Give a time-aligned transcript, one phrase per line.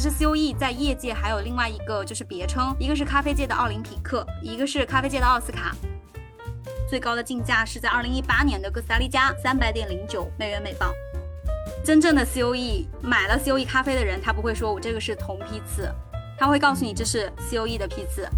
[0.00, 5.74] 其实 COE 在业界还有另外一个就是别称，一个是咖啡界的奥林匹克，一个是咖啡界的奥斯卡。
[6.88, 10.92] 最高的竞价是在二零一八年的哥斯达黎加三百点零九美元每磅。
[11.84, 15.92] 真正的 COE 买了 COE 咖啡的人，他不会说我这个是同批次，
[16.38, 18.28] 他会告诉你这是 COE 的批次。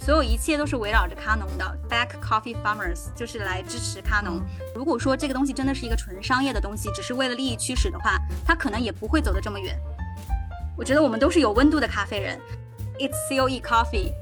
[0.00, 4.40] 所有一切都是围绕着咖农的，Back Coffee Farmers 就是来支持咖农。
[4.74, 8.16] 如果说这个东西真的是一个纯商业的东西，只是为了利益驱使的话，
[8.46, 9.78] 它可能也不会走得这么远。
[10.78, 12.38] 我觉得我们都是有温度的咖啡人。
[13.00, 14.12] It's COE Coffee。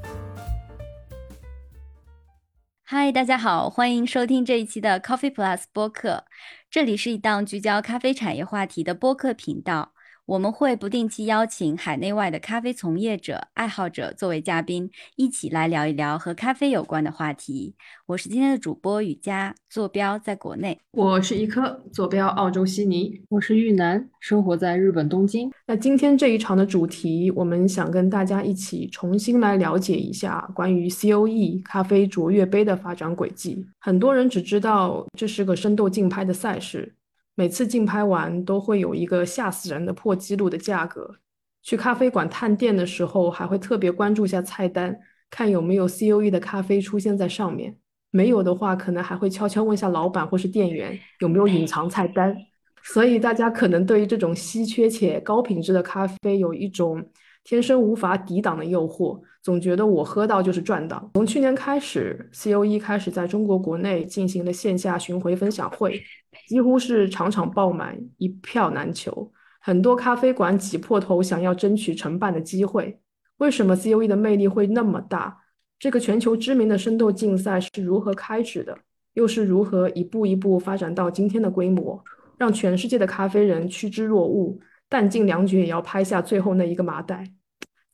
[2.83, 6.25] 嗨，大家好，欢迎收听这一期的 Coffee Plus 播客。
[6.71, 9.93] 这里是一档聚焦咖啡产业话题的播客频道。
[10.27, 17.75] 我们会不定期邀请海内外的咖啡从业者、爱好者作为嘉宾，一起来聊一聊和咖啡有关的话题。
[18.07, 25.49] 我是今天的主播雨佳，坐标在国内；我是一颗，坐标澳洲悉尼；我是玉南，生活在日本东京。
[25.65, 33.65] 那今天这一场的主题，我们想跟大家一起重新来了解一下关于 COE 咖啡卓越杯的发展轨迹。
[33.79, 36.95] 很多人只知道这是个深度竞拍的赛事。
[37.39, 41.17] 每次竞拍完都会有一个吓死人的破纪录的价格。
[41.61, 44.97] 去咖啡馆探店的时候，还会特别关注一下菜单，
[45.29, 47.77] 看有没有 COE 的咖啡出现在上面。
[48.09, 52.35] 没有的话，可能还会悄悄问下老板或是店员有没有隐藏菜单。
[52.81, 57.07] 所以大家可能对于这种稀缺且高品质的咖啡有一种
[57.47, 61.09] 天生无法抵挡的诱惑，总觉得我喝到就是赚到。
[61.13, 66.03] 从去年开始，COE 开始在中国国内进行了线下巡回分享会。
[66.49, 69.31] 几乎是场场爆满，一票难求。
[69.61, 72.99] 很多咖啡馆挤破头想要争取承办的机会。
[73.37, 75.37] 为什么 COE 的魅力会那么大？
[75.79, 78.77] 这个全球知名的深度竞赛是如何开始的？
[79.13, 82.03] 又是如何一步一步发展到今天的规模，
[82.37, 84.59] 让全世界的咖啡人趋之若鹜，
[84.89, 87.23] 弹尽粮绝也要拍下最后那一个麻袋？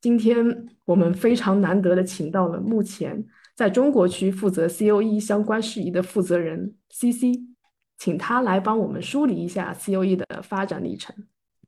[0.03, 7.39] 今天我们非常难得的请到了目前在中国区负责 COE 相关事宜的负责人 CC。
[7.97, 11.15] 请他来帮我们梳理一下 COE 的发展历程。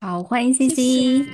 [0.02, 1.26] 好，欢迎 CC，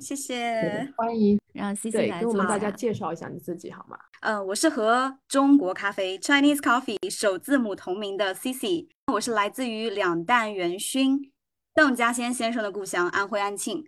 [0.00, 3.96] 谢谢，欢迎，让 CC 来给我们大家介绍一下你自己好吗？
[4.22, 11.30] 呃，我是和中国咖啡 Chinese Coffee 首字母同名的 CC，我是来自于两弹元勋
[11.72, 13.84] 邓稼先先生的故乡安徽安庆，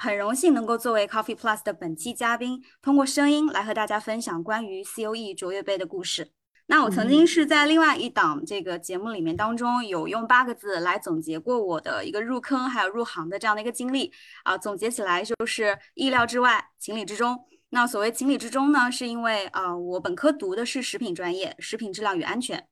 [0.00, 6.32] 很荣幸能够作为 Coffee Plus 的本期嘉宾，通过声音来和大家分享关于 COE 卓越杯的故事。
[6.66, 14.10] 那我曾经是在另外一档这个节目里面当中，有用八个字来总结过我的一个入坑还有入行的这样的一个经历
[14.44, 17.38] 啊，总结起来就是意料之外，情理之中。
[17.68, 22.66] 那所谓情理之中呢，是因为啊，我本科读的是食品专业，食品质量与安全，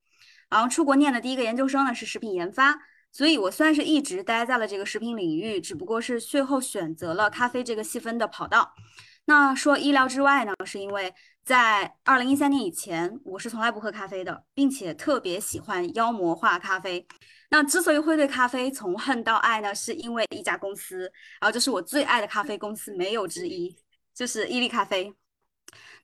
[0.48, 2.78] 然后出国念的第一个研究生呢是食品研发，
[3.12, 8.72] 所以我算是一直待在了这个食品领域，只不过是最后选择了咖啡这个细分的跑道。
[9.26, 11.14] 那说意料之外呢，是因为。
[11.44, 17.04] 在二零一三年以前，我是从来不喝咖啡的，并且特别喜欢妖魔化咖啡。
[17.50, 21.00] 那之所以会对咖啡从恨到爱呢，是因为一家公司，
[21.40, 23.76] 然后这是我最爱的咖啡公司，没有之一，
[24.14, 25.12] 就是伊利咖啡。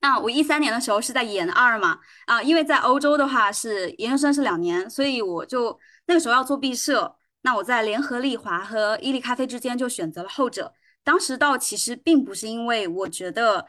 [0.00, 7.14] 那我一三年的时候是在研二嘛，啊，因为在欧洲的话是研究生是两年，所以我就那个时候要做毕设。
[7.42, 10.74] 那我在联合利华和伊利咖啡之间就选择了后者。
[11.04, 13.64] 当时倒其实并不是因为我觉得。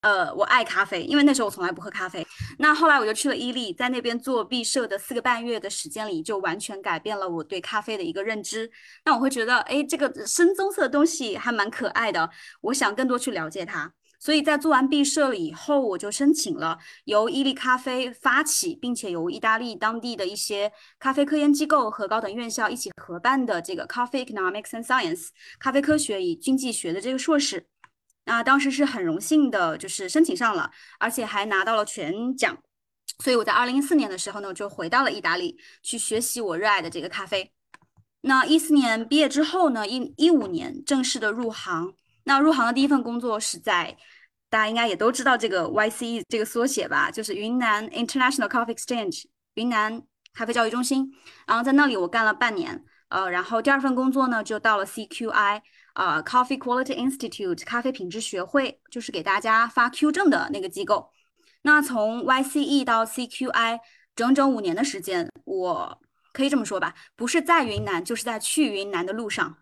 [0.00, 2.26] 呃，我爱咖啡，因为那时候我从来不喝咖啡。
[2.58, 8.70] 那后来我就去了伊利，在那边做毕设的四个半月的时间里，就完全改变了我对咖啡的一个认知。
[9.04, 12.30] 那我会觉得，哎，这个深棕色的东西还蛮可爱的，
[12.62, 13.92] 我想更多去了解它。
[14.26, 25.28] 所以在做完毕设了以后，我就申请了由伊利咖啡发起，并且由意大利当地的一些咖啡科研机构和高等院校一起合办的这个 Coffee Economics and Science
[25.60, 27.68] 咖啡科学与经济学的这个硕士。
[28.24, 32.58] 那当时是很荣幸的，就是申请上了，而且还拿到了全奖。
[33.22, 37.52] 所以我在二零一四年的时候呢，就回到了意大利去学习我热爱的这个咖啡。
[38.22, 41.94] 那一四年毕业之后呢，一一五年正式的入行。
[42.28, 43.96] 那入行的第一份工作是在
[44.48, 50.02] 大家应该也都知道这个 YCE 这个缩写吧，就是云南 International Coffee Exchange 云南
[50.32, 51.12] 咖啡教育中心。
[51.46, 55.62] 然后在那里我干了半年，呃，然后第二份工作呢就到了 CQI。
[55.96, 61.08] 啊，Coffee Quality Institute 咖啡品质学会就是给大家发 Q 证的那个机构。
[61.62, 63.78] 那从 YCE 到 CQI
[64.14, 65.98] 整整五年的时间，我
[66.34, 69.56] 可以这么说吧，不是在云南，就是在去云南的路上。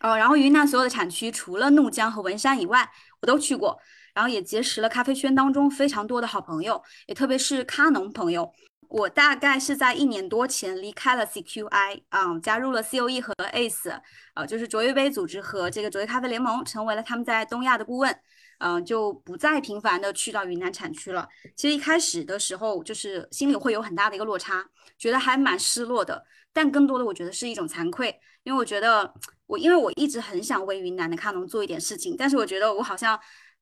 [0.00, 2.90] 哦，然后云南所有的产区，除了怒江和文山以外，
[3.20, 3.78] 我都去过，
[4.14, 8.52] 然后也结识了咖啡圈当中非常多的好朋友，也特别是咖农朋友。
[8.88, 14.00] 我大概是在一年多前离开了 CQI，啊，加入了 COE 和 ACE，
[14.34, 18.16] 呃，就是卓越杯组织和这个卓越咖啡联盟，成为了他们在东亚的顾问。
[18.58, 21.26] 嗯，就不再频繁的去到云南产区了。
[21.56, 24.62] 其实一开始的时候，就是心里会有很大的一个落差，
[24.98, 26.22] 觉得还蛮失落的。
[26.52, 29.14] 但更多的，我觉得是一种惭愧，因为我觉得
[29.46, 33.18] 我，因为我一直很想为云南的咖农做一点事情，但是我觉得我好像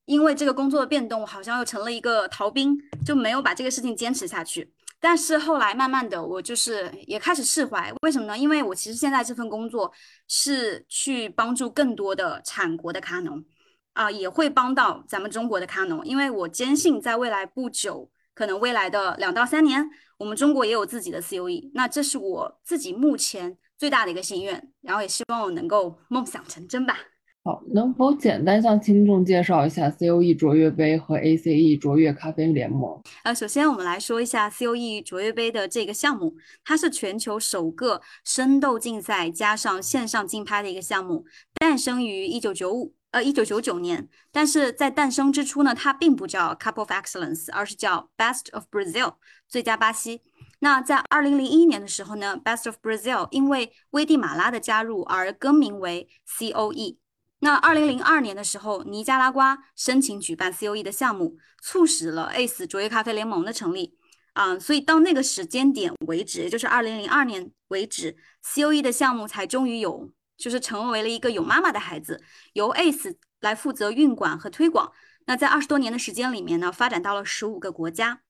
[0.08, 2.76] 因为这个工作的变动，好像又成了一个逃兵，
[3.06, 4.72] 就没有把这个事情坚持下去。
[4.99, 7.93] 但是后来慢慢的，我就是也开始释怀。
[8.02, 8.37] 为什么呢？
[8.37, 9.93] 因为我其实现在这份工作
[10.26, 13.44] 是去帮助更多的产国的咖农。
[13.93, 21.72] 啊，也会帮到咱们中国的咖农，因为我坚信在未来不久，可能未来的两到三年，我们中国也有自己的 COE。
[21.75, 26.96] 那这是我自己目前最大的一个心愿，然后也希望我能够梦想成真吧。
[27.44, 33.00] 好，能否简单向听众介绍一下 COE 卓越杯和 ACE 卓越咖啡联盟？
[33.25, 41.25] 呃，首先我们来说一下 COE 卓越杯的这个项目，它是全球首个生豆竞赛加上线上竞拍的一个项目，
[41.55, 42.94] 诞生于一九九五。
[43.11, 49.14] 呃，一九九九年，但是在诞生之初呢，它并不叫 Cup of Excellence，而是叫 Best of Brazil，
[49.49, 50.20] 最佳巴西。
[50.58, 56.06] 那在二零零一年的时候呢，Best of Brazil 因为危地马拉的加入而更名为
[56.38, 56.99] COE。
[57.40, 63.96] 那二零零二年的时候，尼加拉瓜申请举办 COE 的项目，促使了 ACE 卓越咖啡联盟的成立。
[64.32, 70.12] 啊，所以到那个时间点为止，也就是二零零二年为止，COE 的项目才终于有。
[70.37, 74.93] 就是成为了一个有妈妈的孩子，由 ACE 来负责运管和推广。
[75.26, 78.20] 那在二十多年的时间里面呢，发展到了十五个国家。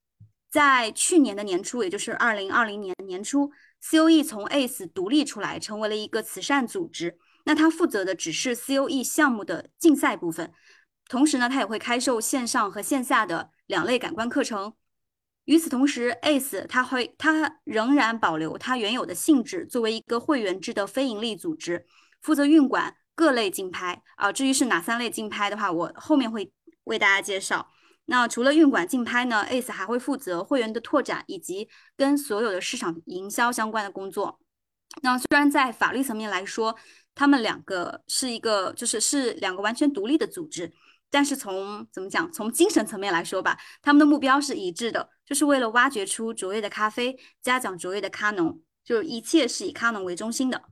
[0.51, 3.53] 在去年的年初，也就是二零二零年年初
[3.83, 7.19] ，COE 从 ACE 独立出来，成为了一个慈善组织。
[7.49, 10.53] 那他负责的只是 COE 项目的竞赛部分，
[11.09, 14.75] 同时呢，他也会开售线上和线下的两类感官课程。
[15.47, 21.87] 与此同时，ACE 它会它仍然保留它原有的性质，作为一个会员制的非营利组织，
[22.21, 24.31] 负责运管各类竞拍啊。
[24.31, 26.53] 至于是哪三类竞拍的话，我后面会
[26.85, 27.71] 为大家介绍。
[28.05, 34.39] 那除了运管竞拍呢，ACE 还会负责会员的拓展以及跟所有的市场营销相关的工作。
[35.03, 36.75] 那虽然在法律层面来说，
[37.19, 40.73] 他们两个是一个就是是两个完全独立的组织。
[41.11, 50.63] 但是从怎么讲，从精神层面来说吧，他们的目标是一致的，就是为了挖掘出卓越的咖啡，嘉奖卓越的咖农，就是一切是以咖农为中心的。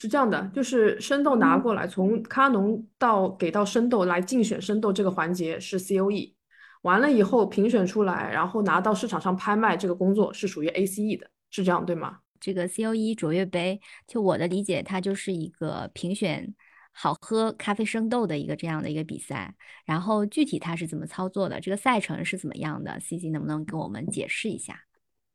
[0.00, 6.34] 是这样的，就是生豆拿过来，从咖农到给到生豆来竞选生豆这个环节是 COE，
[6.82, 12.18] 完了以后评选出来，然后拿到市场上拍卖这个工作是属于 ACE 的，是这样对吗？
[12.40, 16.54] 这个 COE 卓越杯，就我的理解，它就是一个评选。
[17.00, 19.54] 好喝咖啡生豆的一个这样的一个比赛，
[19.84, 21.60] 然后具体它是怎么操作的？
[21.60, 24.87] 这个赛程是怎么样的？C C 能不能给我们解释一下？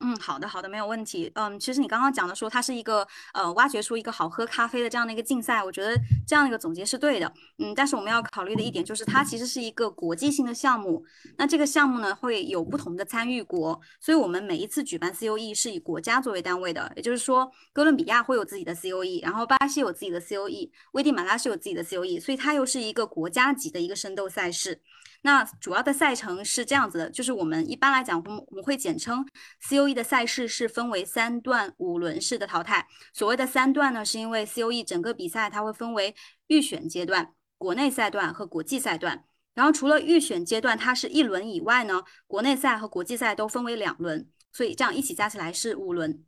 [0.05, 1.31] 嗯，好的，好的，没有问题。
[1.35, 5.97] 嗯，其实你刚刚讲的说它是一个呃挖掘出一个好喝咖啡的这样的一个竞赛，我觉得
[6.27, 7.33] 这样的一个总结是对的。
[7.59, 11.05] 嗯，但是我们要考虑的一点就是它其实是一个国际性的项目。
[11.37, 16.91] 那这个项目呢会有不同的参与国，所以我们每一次举办 COE 是以国家作为单位的。
[16.97, 24.81] 也就是说，哥伦比亚会有自己的 COE，然后巴西有自己的 COE，危地马拉是有自己的 COE，所以它又是一个国家级的一个生豆赛事。
[25.25, 29.25] 那主要的赛程是这样子的，就是我们一般来讲，我们我们会简称
[29.69, 32.85] COE 的赛事是分为三段五轮式的淘汰。
[33.13, 36.13] 所谓的三段呢，是因为 COE 整个比赛它会分为
[36.47, 39.23] 预选阶段、国内赛段和国际赛段。
[39.53, 46.21] 然后除了预选阶段它是一轮以外呢，国内赛和国际赛都分为两轮，所以这样一起加起来是五轮。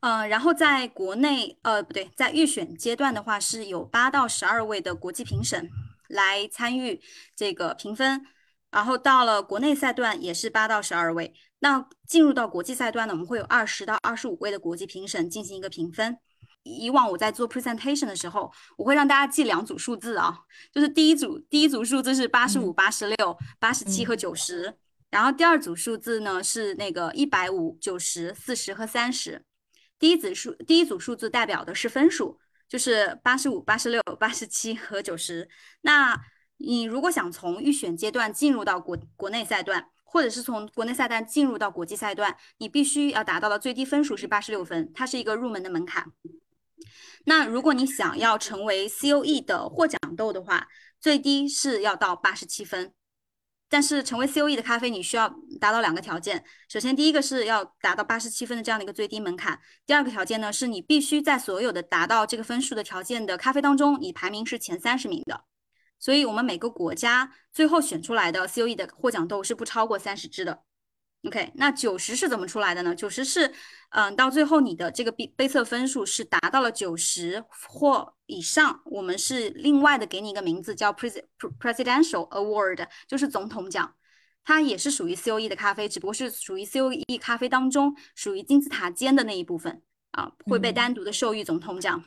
[0.00, 5.68] 嗯，然后在国内，呃，不对，在预选阶段的话是有八到十二位的国际评审。
[6.08, 7.00] 来参与
[7.34, 8.24] 这个评分，
[8.70, 11.34] 然后到了国内赛段也是八到十二位。
[11.60, 16.18] 那进入到国际赛段呢，我们会有二十到二十五位的国际评审进行一个评分。
[16.62, 20.40] 以往我在做 presentation 的时候，我会让大家记两组数字啊，
[20.72, 24.74] 就是第一组第一组数字是八十五、八十六、八十七和九十，
[25.10, 29.44] 然后第二组数字呢是那个一百五、九十、四十和三十。
[29.98, 32.38] 第一组数第一组数字代表的是分数。
[32.74, 35.48] 就是八十五、八十六、 八十七和九十。
[35.82, 36.20] 那
[36.56, 46.10] 你如果想从预选阶段进入到国国内赛段，或者是从国内赛段进入到国际赛段，你必须要达到的最低分数是八十六分，它是一个入门的门槛。
[47.26, 50.66] 那如果你想要成为 COE 的获奖豆的话，
[50.98, 52.92] 最低是要到八十七分。
[53.68, 55.28] 但是成为 COE 的咖啡，你需要
[55.60, 56.44] 达到两个条件。
[56.68, 59.56] 首先，第一个是要达到八十七分的这样的一个最低门槛；
[59.86, 65.44] 第二个条件呢，是你必须在所有的达到这个分数的条件的咖啡当中，你排名是前三十名的。
[65.98, 70.62] 所以，我们每个国家最后选出来的 COE 的获奖豆是不超过三十支的。
[71.26, 72.94] OK，那九十是怎么出来的呢？
[72.94, 73.50] 九十是，
[73.90, 81.22] 嗯，到最后你的这个杯杯测分数是达到了九十或以上，我们是另外的给你一个名字叫 Pres
[81.58, 83.94] Presidential Award，就是总统奖。
[84.44, 92.04] 它也是属于 COE 的咖啡，只不过是属于 COE 咖啡当中属于金字塔尖的那一部分啊，会被单独的授予总统奖。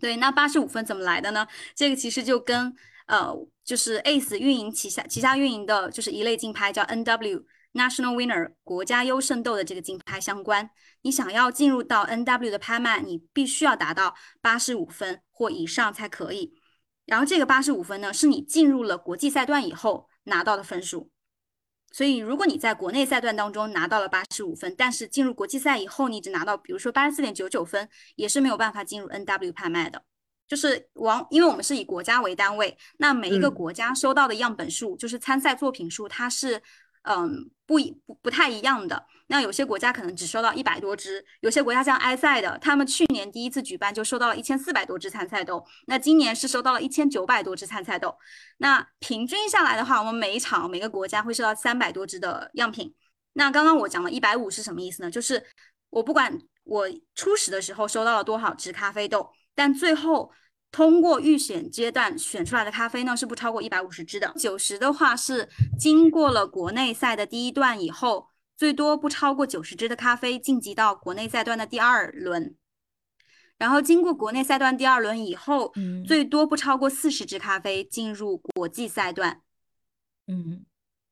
[0.00, 1.46] 对，那八十五分怎么来的呢？
[1.76, 2.74] 这个其实就跟
[3.06, 3.32] 呃，
[3.64, 7.44] 就是 ACE 运营旗下旗下运营的就是一类竞拍叫 NW。
[7.76, 10.70] National Winner 国家优胜斗的这个竞拍相关，
[11.02, 16.54] 你想要进入到 NW 的拍卖，你必须要达到八十五分或以上才可以。
[17.04, 21.10] 然后这个八十五分呢，是你进入了国际赛段以后拿到的分数。
[21.92, 30.02] 所以如果你在国内赛段当中拿到了八十五分，但是进入国际赛以后，你只拿到比如说八十四点九九分，也是没有办法进入 NW 拍卖的。
[30.48, 36.62] 就是往，因为我们是以国家为单位，那每一个国家收到的样本数，就是参赛作品数，它是。
[37.08, 39.06] 嗯，不一不不太一样的。
[39.28, 48.16] 那有些国家可能只收到一百多只，有些国家像埃塞的，他们去年第一次举办就收到了一千四百多只参赛豆，那今年是收到了一千九百多只参赛豆。
[48.58, 52.92] 那平均下来的话，我们每一场每个国家会收到三百多只的样品。
[53.34, 55.10] 那刚刚我讲了一百五是什么意思呢？
[55.10, 55.44] 就是
[55.90, 60.32] 我不管我初始的时候收到了多少只咖啡豆，但最后。
[60.76, 64.30] 通过预选阶段选出来的咖啡呢，是不超过一百五十支的。
[64.36, 68.28] 九十的话是经过了国内赛的第一段以后，
[68.58, 72.54] 最多不超过九十支的咖啡晋级到国内赛段的第二轮。
[73.56, 79.40] 然后经过国内赛段第二轮以后，嗯，最多不超过四十支咖啡进入国际赛段。
[80.26, 80.66] 嗯，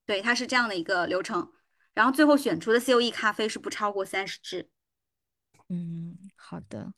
[0.04, 1.50] 对，它是这样的一个流程。
[1.94, 4.68] 然后最后选出的 COE 咖啡是不超过三十支。
[5.70, 6.92] 嗯，好的。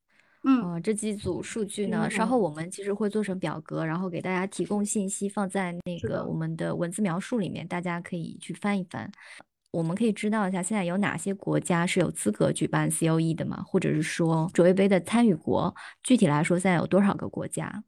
[0.48, 9.10] 嗯，这几组数据呢，稍后我们其实会做成表格，然后给大家提供信息，放在那个我们的文字描述里面，大家可以去翻一翻。
[9.72, 13.60] 我们可以知道一下，现在有哪些国家是有资格举办 COE 的吗？
[13.66, 15.74] 或者是说卓越杯的参与国，
[16.04, 17.82] 具体来说现在有多少个国家？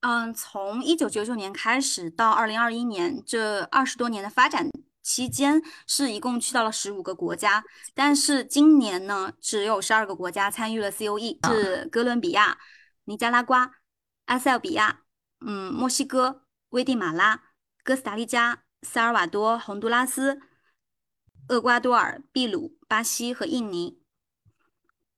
[0.00, 4.66] 嗯，从一九九九年开始到二零二一年这二十多年的发展。
[5.08, 12.58] 期间是一共去到了十五个国家，但是今年呢，只有十二个国家参与了 COE，是哥伦比亚、
[13.06, 13.70] 尼加拉瓜、
[14.26, 15.00] 埃塞俄比亚、
[15.40, 17.42] 嗯，墨西哥、危地马拉、
[17.82, 20.38] 哥斯达黎加、萨尔瓦多、洪都拉斯、
[21.48, 23.98] 厄瓜多尔、秘鲁、巴西和印尼。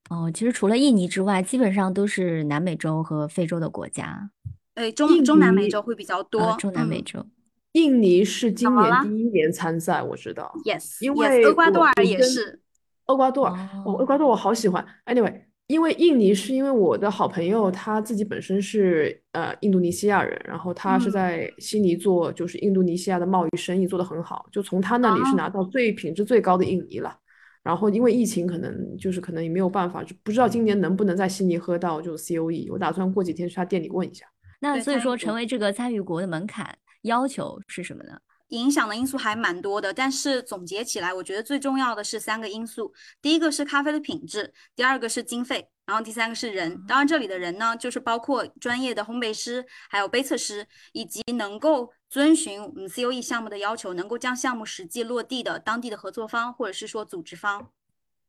[0.09, 4.30] 哦，其实除了印尼之外，基本上都是南美洲和非洲的国家。
[4.73, 6.56] 对，中中南美洲会比较多。
[6.61, 7.26] 中南美洲。
[7.72, 10.52] 印尼是今年第一年参赛，我知道。
[10.64, 12.60] Yes，因为厄瓜多尔也是。
[13.06, 14.86] 厄瓜多尔，哦，厄瓜多尔我好喜欢。
[15.06, 15.34] Anyway，
[15.66, 27.16] 因为印尼是因为我的好朋友他自己本身是呃印度尼西亚人，然后他是在悉尼做就是印度尼西亚的贸易生意做得很好，就从他那里是拿到最品质最高的印尼了。
[27.64, 32.72] 然后因为疫情可能就是可能也没有办法，就不知道今年能不能在悉尼喝到就是 COE。
[32.72, 34.24] 我打算过几天去他店里问一下。
[34.60, 36.76] 那所以说成为这个参与国的门槛。
[37.02, 38.19] 要求是什么呢？
[38.49, 42.92] 影响的因素还蛮多的，但是总结起来，我觉得最重要的是三个因素。
[43.23, 46.85] 第一个是咖啡的品质，第二个是经费，然后第三个是人。
[46.88, 57.71] 当然，这里的人呢，就是包括专业的烘焙师，还有杯测师，以及能够遵循我们 COE 项目的要求，能够将项目实际落地的当地的合作方，或者是说组织方。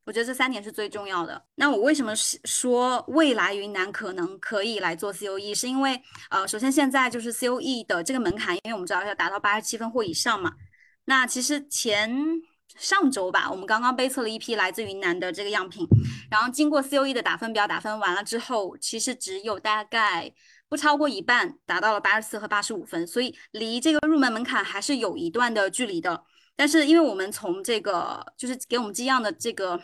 [0.03, 1.45] 我觉得这三点是最重要的。
[1.55, 5.53] 那我为什么说未来云南可能可以来做 COE？
[5.53, 10.53] 是因为呃，首先现在就是 COE 的这个门槛，因为我们知道要达到八十七分或以上嘛。
[11.05, 12.11] 那其实前
[12.77, 15.87] 上周吧，我们刚刚杯测了一批来自云南的这个样品，
[16.29, 20.33] 然后经过 COE 的打分表打分完了之后，其实只有大概
[20.67, 26.23] 不超过一半达到了八十四和八十五分，所以离这个入门门槛还是有一段的距离的。
[26.55, 29.81] 但是，因为我们从这个就是给我们寄样的这个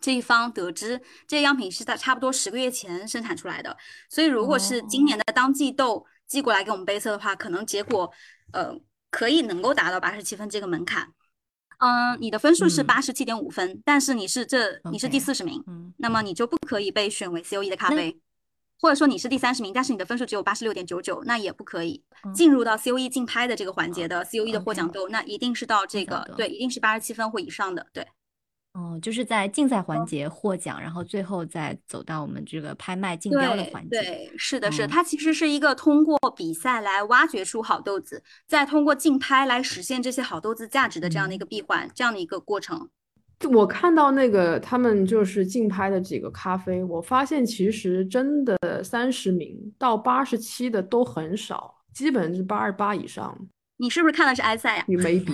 [0.00, 3.76] 这一方得知，这个样品是在差不多十个月前生产出来的，
[4.08, 8.10] 所以如果是今年的当季豆寄过来给我们杯测的话，可能结果
[8.52, 8.74] 呃
[9.10, 11.12] 可以能够达到八十七分这个门槛。
[11.78, 15.62] 嗯，你的分数是八十七点五分，但是你是这你是第四十名，
[15.98, 18.20] 那么你就不可以被选为 COE 的咖啡。
[18.80, 22.02] 或者说你是第三十名，但是你的分数只有八十六点九九，那也不可以
[22.34, 28.06] 进入到 COE 竞拍的这个环节的 COE 的获奖豆，那一定是到这个对，一定是八十七分或以上的，对。
[28.72, 34.00] 哦，就是在竞赛环节获奖，然后最后再走到我们这个拍卖竞标的环节。
[34.00, 42.88] 对，是的，是它其实是一个通过比赛来挖掘出好豆子，再通过竞拍来实现这些好豆子价值的这样的一个闭环，这样的一个过程。
[43.48, 53.36] 我看到那个他们就是竞拍的几个咖啡，我发现其实真的三十名到八十七的都很少，基本是八十八以上。
[53.78, 54.84] 你是不是看的是埃塞呀？
[54.86, 55.32] 你没比。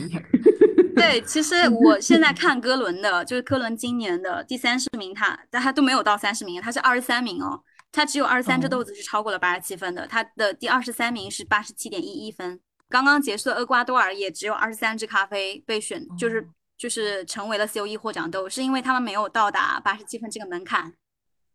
[0.94, 7.60] 对，其实我现在看哥伦的，就是哥伦今年的第三十名，他但他都没有到三十名，他是二十三名哦，
[7.92, 12.58] 他只有二十三只豆子是超过了八十七分的，他的第二十三名是八十七点一一分。
[12.88, 20.94] 刚刚结束的厄瓜多尔也只有二十三只咖啡被选，就是就是成为了 COE 获奖豆，是因为他们没有到达八十七分这个门槛。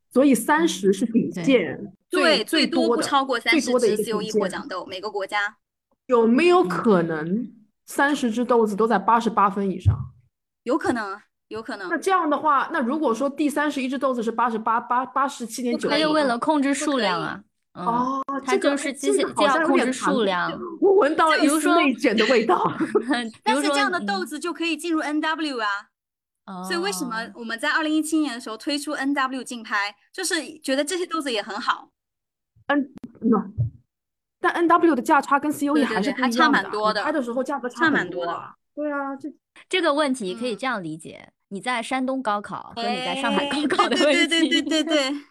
[0.10, 5.58] 所以三十是底线，对，最多不超过三十最多的 COE 获奖豆，每个国家
[6.08, 7.50] 有没有可能
[7.86, 9.96] 三十只豆子都在八十八分以上？
[10.64, 11.98] 有可能，有可能那。
[11.98, 17.42] 这样的话，那如果说第三十一只豆子是八十八八八十七点九，可以为了控制数量啊。
[17.74, 20.52] 嗯，哦，它这就是这个既既要控制数量，
[20.82, 22.72] 我闻到了一丝比如说内卷的味道。
[23.44, 25.88] 但是这样的豆嗯子就可以进入 NW 啊。
[26.68, 31.90] 所以为什么哦我们在二零一七年的时候推出 NW 竞拍，就是觉得这些豆子也很好。
[32.68, 32.92] 嗯
[34.42, 38.56] 但 N W 的价差跟 C O E 还是还差蛮多的你拍的时候价格差蛮多的。
[38.74, 39.30] 对啊，这
[39.70, 45.12] 这个问题可以嗯这样理解：你在山东高考和你在上海高哎考的问题，对对对对对对，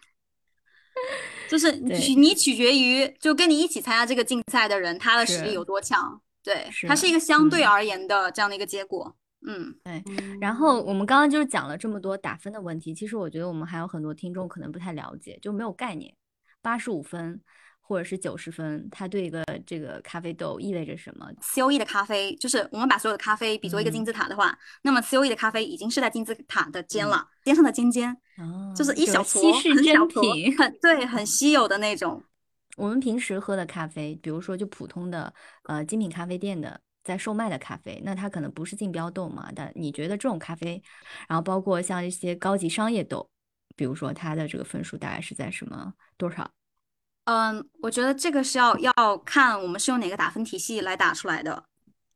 [1.51, 6.19] 就是 对取你取决于就跟你一起参加这个竞赛的人，他的实力有多强。
[6.43, 9.15] 对，是它是一个相对嗯而言的这样的一个结果。
[9.47, 10.03] 嗯，对
[10.41, 16.15] 然后我们刚刚就是讲了这么多打分的问题，其实我觉得我们还有很多听众可能不太了解，就没有概念，
[16.63, 17.41] 八十五分
[17.91, 30.57] 或者是九十分，它对一个这个咖啡豆意味着什么？COE 的咖啡，就是我们把所有的咖啡比作一个金嗯字塔的话，那么 COE 的咖啡已经是在金字塔的尖了，尖上的尖尖，哦就是一小稀坨，世珍很小坨品。
[30.57, 32.23] 很对，很稀有的那种。
[32.77, 40.81] 我们平时喝的咖啡，比如说就普通的呃精品咖啡店的在售卖的咖啡，那它可能不是竞标豆嘛，但你觉得这种咖啡，
[41.29, 43.29] 然后包括像一些高级商业豆，
[43.75, 46.49] 比如说它的这个分数大概是在什么多少？
[47.25, 48.93] 嗯，我觉得这个是要要
[49.25, 51.63] 看我们是用哪个打分体系来打出来的，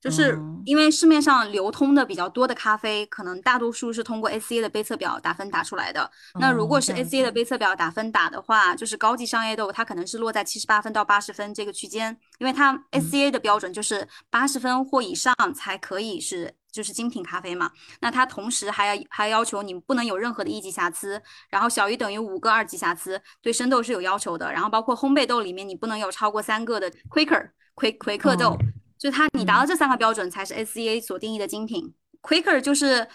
[0.00, 0.62] 就是哦。
[0.64, 6.11] 因为市面上流通的比较多的咖啡，可能大多数是通过 ACA 的杯测表打分打出来的。
[6.40, 7.32] 那如果是 ACA 的子。
[7.32, 13.02] 杯测表打分打的话，就是高级商业豆，它可能是落在七十八分到八十分这个区间，因为它嗯。
[13.02, 17.70] ACA 的标准就是八十分或以上才可以是就是精品咖啡嘛。
[18.00, 24.52] 那它同时还要还要求你不能有任何的一级瑕疵，然后小于等于五个二级瑕疵，对生豆是有要求的。
[24.52, 28.58] 然后包括烘焙豆里面你不能有超过三个的 Quaker 葵葵克豆，哦
[28.98, 31.94] 就是它你达到这三个标准才是 SCA 所定义的精品。
[32.22, 33.06] Quaker 就是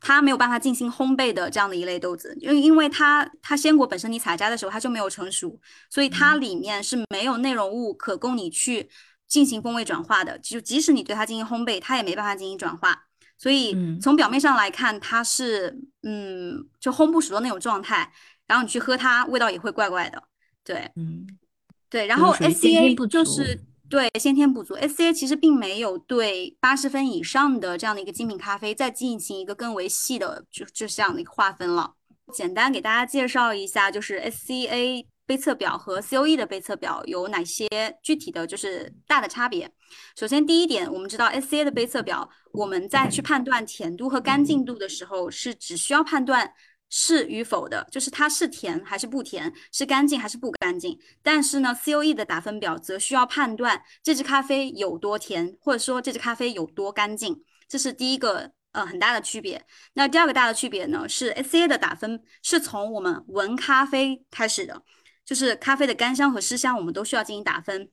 [0.00, 5.58] 它没有办法进行烘焙的这样的一类豆子，因为因为它它鲜果本身你采摘的时候它就没有成熟，
[5.90, 8.88] 所以它里面是没有内容物可供你去
[9.26, 10.38] 进行风味转化的。
[10.38, 13.04] 就即使你对它进行烘焙，它也没办法进行转化。
[13.38, 18.10] 所以嗯从表面上来看，它是嗯就烘不熟的那种状态，
[18.46, 20.22] 然后你去喝它，味道也会怪怪的。
[20.64, 21.26] 对嗯，
[21.90, 31.94] 对，然后就是属于先天 SCA 不就是对先天不足，SCA 其实并没有对八十分以上的这样的一个精品咖啡再进行一个更为细的就就这样的一个划分了。
[32.32, 37.68] 简单给大家介绍一下，就是 SCA 杯测表和 COE 的杯测表有哪些
[38.02, 39.70] 具体的就是大的差别。
[40.16, 46.52] 首先，第一点，我们知道 SCA 的杯测表，我们在去判断甜度和干净度的时候，是只需要判断
[46.88, 50.98] 是与否的，就是它是甜还是不甜，是干净还是不干净。
[51.22, 59.64] 但是呢，COE 的打分表则需要判断这支咖啡有多甜，或者说这支咖啡有多干净，这是第一个呃很大的区别。
[59.94, 64.82] 那第二个大的区别呢，是 SCA 的打分是从我们闻咖啡开始的，
[65.26, 67.90] 就是咖啡的干香和湿香，我们都需要进行打分。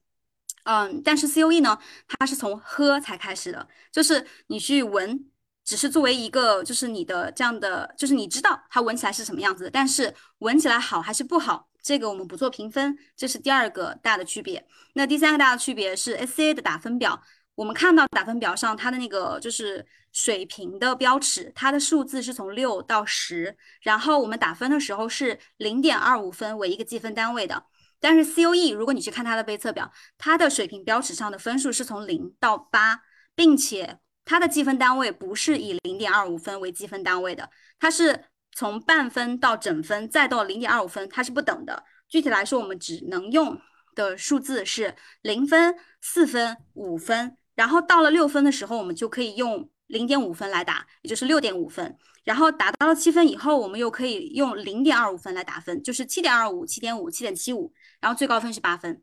[0.65, 5.25] 嗯，但是 COE 呢，它是从喝才开始的，就是你去闻，
[5.65, 14.65] 只是作为一个，就是你的这样的，就是你知道它闻起来是什么样子的，但是闻起来好还是不好，这个我们不做评分，这是第二个大的区别。
[14.93, 17.21] 那第三个大的区别是 SCA 的打分表，
[17.55, 27.65] 我们看到打分表上它的那个就是水平的标尺，它的数字是从六到十，然后我们打分的时候是零点二五分为一个计分单位的。
[27.99, 33.01] 但是 COE 如果你去看它的背测表，它的水平标尺上的分数是从零到八，
[33.33, 37.49] 并且它的计分单位不是以零点二五分为积分单位的，
[37.79, 41.83] 它是从半分到整分再到零点二五分，它是不等的。
[42.07, 43.59] 具体来说，我们只能用
[43.95, 51.95] 的数字是零分、四分、五分，然后到了六分的时候，我们就可以用零点五分来打，也就是六点五分。
[52.25, 59.01] 然后达到了七分以后，我们又可以用零点二五分来打分，就是七点二五、七点五、七点七五，然后最高分是八分。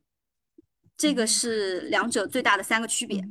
[0.96, 3.26] 这个是两者最大的三个区别。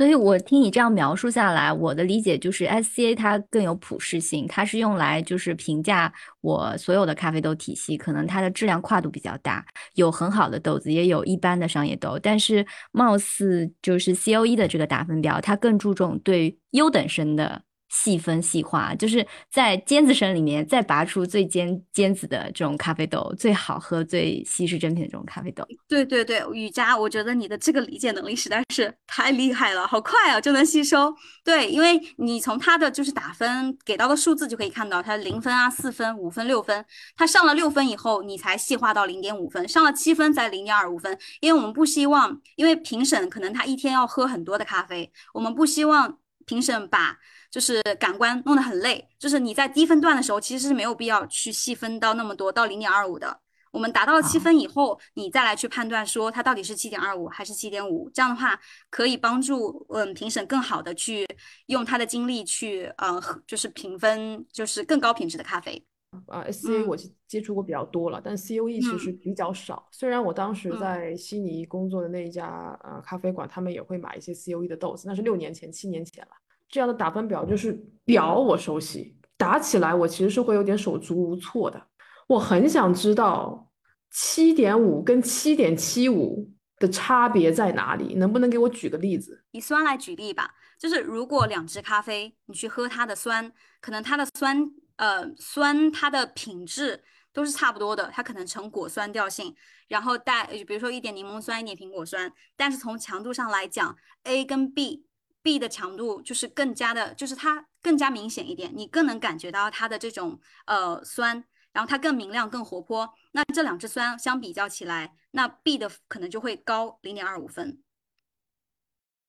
[0.00, 6.10] 所以我听你这样描述下来，我的理解就是 SCA 它更有普适性，它是用来就是评价
[6.40, 9.62] 我所有的咖啡豆体系，可能它的质量跨度比较大，
[9.96, 17.60] 有很好的豆子，也有一般的商业豆，但是貌似就是 COE 的这个打分表，它更注重对优等生的。
[17.90, 25.66] 细分细化，就是在尖子生里面再拔出最尖尖子的这种咖啡豆，最好喝、最稀释珍品的这种咖啡豆。
[25.88, 31.12] 对对对，雨佳，我觉得你的这个理解能力实在是太厉害了，好快啊就能吸收。
[31.44, 36.84] 对，因为你从它的就是打分给到的数字就可以看到，它零分啊、四分、五分、六分，
[37.16, 41.18] 它上了六分以后，你才细化到零点五分，上了七分才零点二五分。
[41.40, 47.18] 因为我们不希望，因为评审可能他一天要喝很多的咖啡，我们不希望评审把。
[47.50, 53.40] 就是感官弄得很累，就是你在低分段的时候，其实是没有必要去细分到那么多，到零点二五的。
[53.72, 58.58] 我们达到了七分以后，你再来去判断说它到底是七点二五还是七点五，这样的话
[58.90, 61.24] 可以帮助嗯评审更好的去
[61.66, 65.84] 用他的精力去呃就是评分，就是更高品质的咖啡。
[66.26, 66.96] 啊，SCA 我
[67.28, 69.88] 接触过比较多了，但 COE 其实比较少。
[69.92, 76.32] 虽然我当时在悉尼工作的那一家呃咖啡馆，他们也会买一些 COE 的豆子，那是六年前、七年前了。
[76.70, 77.72] 这样的打分表就是
[78.04, 81.82] 表，我熟悉，打起来我其实是会有点手足无措的。
[82.28, 83.70] 我很想知道
[84.10, 89.44] 七点五跟七点七五的差别在哪里，能不能给我举个例子？
[89.50, 97.02] 以酸来举例吧，就是如果两支咖啡你去喝它的酸，可能它的酸，呃，酸它的品质
[97.32, 99.54] 都是差不多的，它可能呈果酸调性，
[99.88, 105.04] 然后带，比如说一点柠檬酸，一点苹果酸，但是从强度上来讲，A 跟 B。
[105.42, 113.10] B 的强度就是更加的，就是它更加明显一点，你更能感觉到它的这种呃酸，然后它更明亮、更活泼。
[113.32, 117.82] 那这两支酸相比较起来，那 B 的可能就会高零点二五分。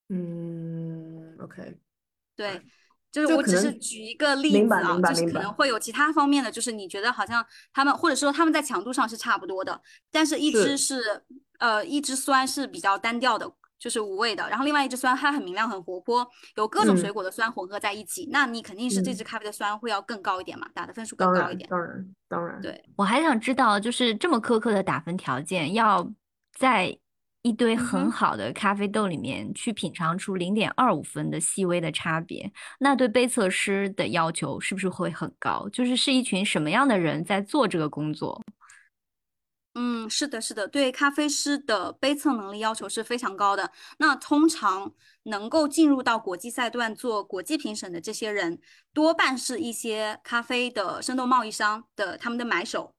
[0.10, 1.78] 嗯，OK，
[2.36, 2.62] 对，
[3.10, 11.24] 就是我只是举一个例子啊，就是可能会有其他方面的，就是你觉得好像他们或者说他们在强度上是差不多的，但是一支是
[11.60, 13.50] 呃一支酸是比较单调的。
[13.82, 21.67] 就是无味的，然后另外一支酸它很明亮很活泼，有各种水果的酸混合在一起，那你肯定是这支咖啡的酸会要更高一点嘛，打的分数更高一点。
[21.67, 26.08] 当然，当然，对我还想知道，就是这么苛刻的打分条件，要
[26.56, 26.96] 在
[27.41, 35.67] 一堆很好的咖啡豆里面去品尝出零点二五分的细微的差别，那对杯测师的要求是不是会很高？
[35.70, 38.39] 就是是一群什么样的人在做这个工作？
[39.73, 43.71] 嗯，是的，是的，对咖啡师的杯测能力要求是非常高的。
[43.99, 48.60] 那通常能够进入到国际赛段做国际评审的这些人，
[48.93, 52.93] 多半是一些咖啡的生豆贸易商的他们的买手，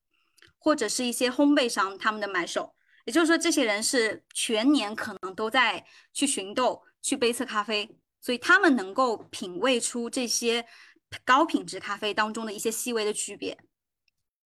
[0.58, 2.74] 或者是一些烘焙商他们的买手。
[3.04, 10.64] 也就是说，这些人是全年可能都在去寻豆、去杯测咖啡，所以他们能够品味出这些
[11.22, 13.58] 高品质咖啡当中的一些细微的区别。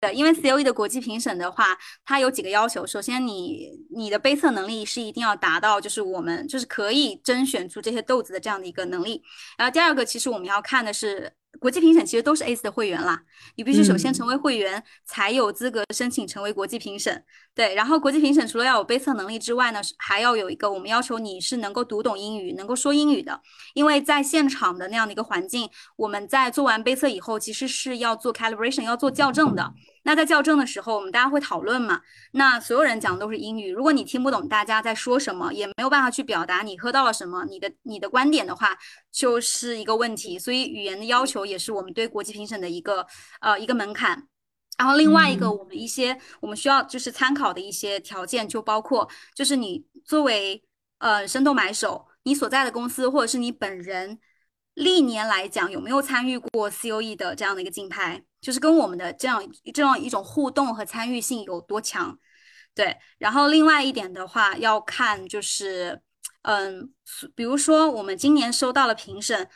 [0.07, 2.87] 对，因为 COE 的国际评审的话，它有几个要求。
[2.87, 9.21] 首先，你你的杯测能力是一定要达到，就是我们就是可以甄选出这些豆子的这样的一个能力。
[9.59, 11.33] 然后第二个，其实我们要看的是。
[11.59, 13.19] 国际评审其实都是 ACE 的会员啦，
[13.55, 17.25] 你必须首先成为会员，才有资格申请成为国际评审。
[17.55, 23.41] 对，然后国际评审除了要有杯测能力之外呢，还要有一个我们要求你是能够读懂英语，能够说英语的。
[23.73, 25.67] 因为在现场的那样的一个环境，
[25.97, 29.73] 我们在做完杯测以后，其实是要做 calibration，要做校正的。
[30.07, 32.01] 那在校正的时候，我们大家会讨论嘛？
[32.31, 38.79] 那所有人讲的都是英语，如果你听不懂大家在说什么，也没有办法去表达你喝到了什么，你的你的观点的话，
[39.11, 40.39] 就是一个问题。
[40.39, 43.05] 所以语言的要求也是我们对国际评审的一个
[43.41, 44.29] 呃一个门槛。
[44.79, 50.63] 然后另外一个，我们一些我们需要就是参考的一些条件，就包括就是你作为
[50.99, 54.21] 呃生豆买手，你所在的公司或者是你本人
[54.75, 58.23] 历年来讲有没有参与过 COE 的这样的一个竞拍。
[58.47, 62.17] 就是跟我们的这样这样一种互动和参与性有多强，
[62.77, 62.97] 对。
[63.19, 66.01] 然后另外一点的话，要看就是，
[66.43, 66.89] 嗯，
[67.35, 69.49] 比如说我们今年收到了评审，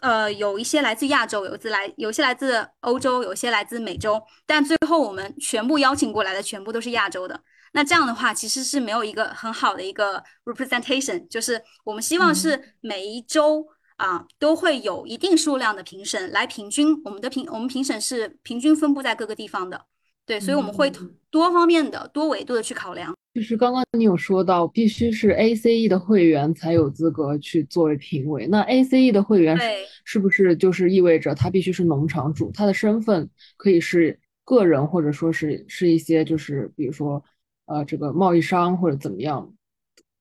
[0.00, 7.38] 呃，有一些来自亚洲，有自来，有些来自欧洲，有些来自美洲，但最后我们全部邀请过来的全部都是亚洲的。
[7.72, 13.66] 那这样的话，其实是没有一个很好的一个 representation，就是我们希望是每一周。
[14.00, 19.84] 啊，都会有一定数量的评审来平均我们的评，我们评审是平均分布在各个地方的，
[20.24, 20.90] 对，所以我们会
[21.30, 23.14] 多方面的、多维度的去考量。
[23.34, 28.46] 就是刚刚你有说到，必须是 ACE 的会员才有资格去作为评委。
[28.46, 29.58] 那 ACE 的会员
[30.06, 32.50] 是不是就是意味着他必须是农场主？
[32.52, 37.22] 他的身份可以是个人，或者说是是一些就是比如说
[37.66, 39.52] 呃这个贸易商或者怎么样？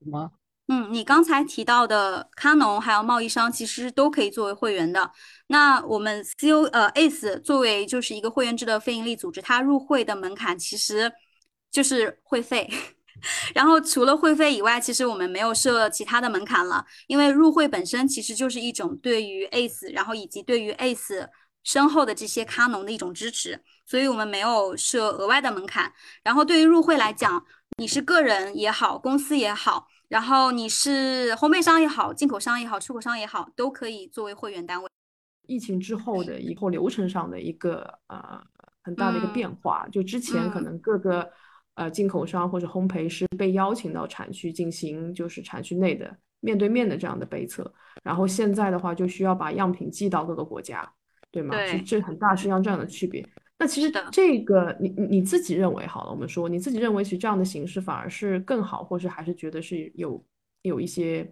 [0.03, 0.29] 什么？
[0.71, 5.11] 嗯，你刚才提到的卡农还有贸易商，其实都可以作为会员的。
[5.47, 11.11] 那我们 C O 呃 ACE 作为就是一个会员制的非营利组织，它入会的门槛其实
[11.71, 12.69] 就是会费。
[13.55, 21.27] 然后除了会费以外，其实我们没有设其他的门槛了，因为入会本身其实就是一种对于 ACE，然后以及对于 ACE
[21.63, 25.91] 身后的这些卡农的一种支持，所以我们没有设额外的门槛。
[26.21, 27.43] 然后对于入会来讲，
[27.77, 29.87] 你是个人也好，公司也好。
[30.09, 34.89] 然后你是烘焙商也好，进口商也好，出口商也好，都可以作为会员单位。
[35.47, 38.41] 疫情之后的以后流程上的一个呃
[38.83, 41.29] 很大的一个变化，就之前可能各个
[41.75, 47.71] 呃进口商或者烘焙师被邀请到产区进行就是产区内的面对面的这样的杯测，
[48.03, 50.91] 然后现在的话就需要把样品寄到各个国家，
[51.31, 51.55] 对吗？
[51.55, 53.27] 对，这很大是像这样的区别。
[53.59, 60.25] 那其实这个你你自己认为好了，我们说你自己认为其实这样的形式反而是更好，或是还是觉得是有
[60.63, 61.31] 有一些。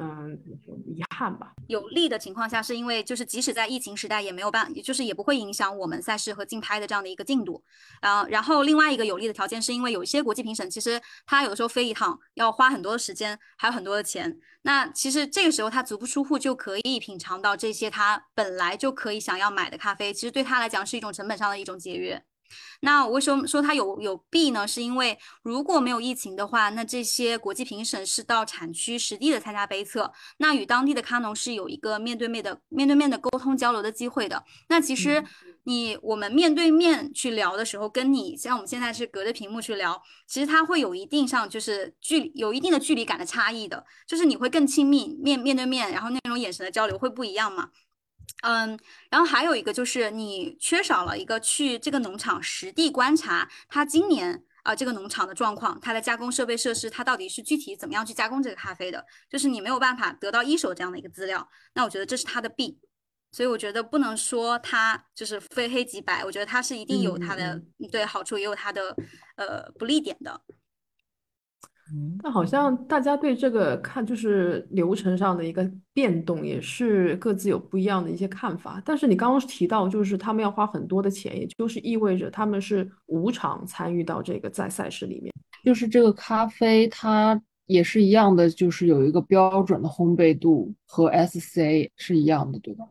[0.00, 0.38] 嗯，
[0.86, 1.52] 遗憾吧。
[1.68, 7.62] 有利的情况下，是因为就是即使在疫情时代，也没有办，就是也不会影响我们赛事和竞拍的这样的一个进度。
[8.00, 14.38] 啊，然后另外一个有利的条件，是因为有一些国际评审，其实他有的时候飞一趟要花很多的时间，还有很多的钱。
[14.62, 22.22] 那其实这个时候他足不出户就可以品尝到这些他本来就可以想要买的咖啡，其实对他来讲是一种成本上的一种节约。
[22.80, 24.66] 那我为什么说它有有弊呢？
[24.66, 34.44] 是因为如果没有疫情的话，那这些国际评审是到产区实地的参加杯测，那与当地的咖农是有一个面对面的面对面的沟通交流的机会的。
[34.68, 35.22] 那其实
[35.64, 47.68] 你我们面对面去聊的时候，跟你像我们现在是隔着屏幕去聊，其实它会有一定上就是距有一定的距离感的差异的，就是你会更亲密面面对面，然后那种眼神的交流会不一样嘛。
[48.42, 48.78] 嗯，
[49.10, 61.46] 然后还有一个就是你缺少了一个去这个农场实地观察它今年啊这个农场的状况，它的加工设备设施，它到底是具体怎么样去加工这个咖啡的，就是你没有办法得到一手这样的一个资料。
[61.74, 62.78] 那我觉得这是它的弊，
[63.32, 67.60] 所以我觉得不能说它就是非黑即白，我觉得它是一定有它的
[67.92, 68.96] 对好处，也有它的
[69.36, 70.40] 呃不利点的。
[72.22, 78.80] 那好像大家对这个看就是流程上的一个变动，也是各自有不一样的一些看法。
[78.84, 85.32] 但是你刚刚提到，就是他们要花很多的钱，也就是意味着他们是无偿参与到这个在赛事里面。
[85.64, 92.84] 就是这个咖啡，它也是一样的，就是有一个标准的烘焙度和 SCA 是一样的，对吧？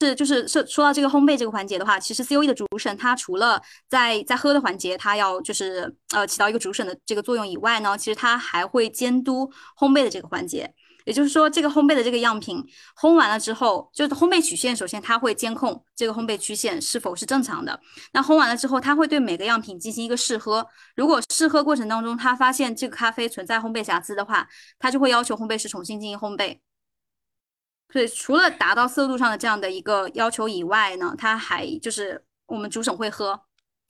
[0.00, 10.72] 是，就是说说到这个烘焙这个环节的话，其实 C O E 的主审他除了在在喝的环节，他要就是呃起到一个主审的这个作用以外呢，其实他还会监督烘焙的这个环节。
[11.06, 12.62] 也就是说，这个烘焙的这个样品
[13.00, 17.80] 烘完了之后，就是烘焙曲线，首先他会监控这个烘焙曲线是否是正常的。
[18.12, 20.64] 那烘完了之后，他会对每个样品进行一个试喝。
[20.94, 24.46] 如果试喝过程当中他发现这个咖啡存在烘焙瑕疵的话，
[24.78, 26.58] 他就会要求烘焙师重新进行烘焙。
[27.92, 33.40] 对，除了达到色度上的这样的一个要求以外呢，它还就是我们主审会喝，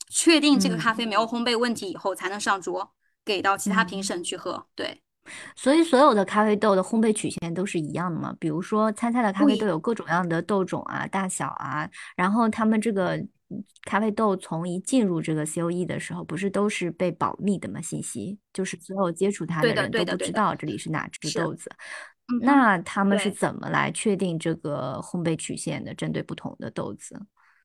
[0.08, 2.92] 确定这个咖啡没有烘焙问题以后，才能上桌
[3.24, 4.66] 给到其他评审去喝。
[4.74, 5.02] 对，
[5.54, 8.34] 所以所有的咖啡豆的烘焙曲线都是一样的嘛？
[8.40, 13.22] 比如说参赛的咖啡豆有各种各样的豆种啊、大小啊，然后他们这个
[13.82, 17.80] 咖啡豆从一进入这个 C O E 的时候，不是都是被保密的吗？
[17.82, 21.70] 信息就是所有接触它的人都不知道这里是哪只豆子。
[22.42, 25.94] 那他们是怎么来确定这个烘焙曲线的？
[25.94, 27.20] 针对不同的豆子？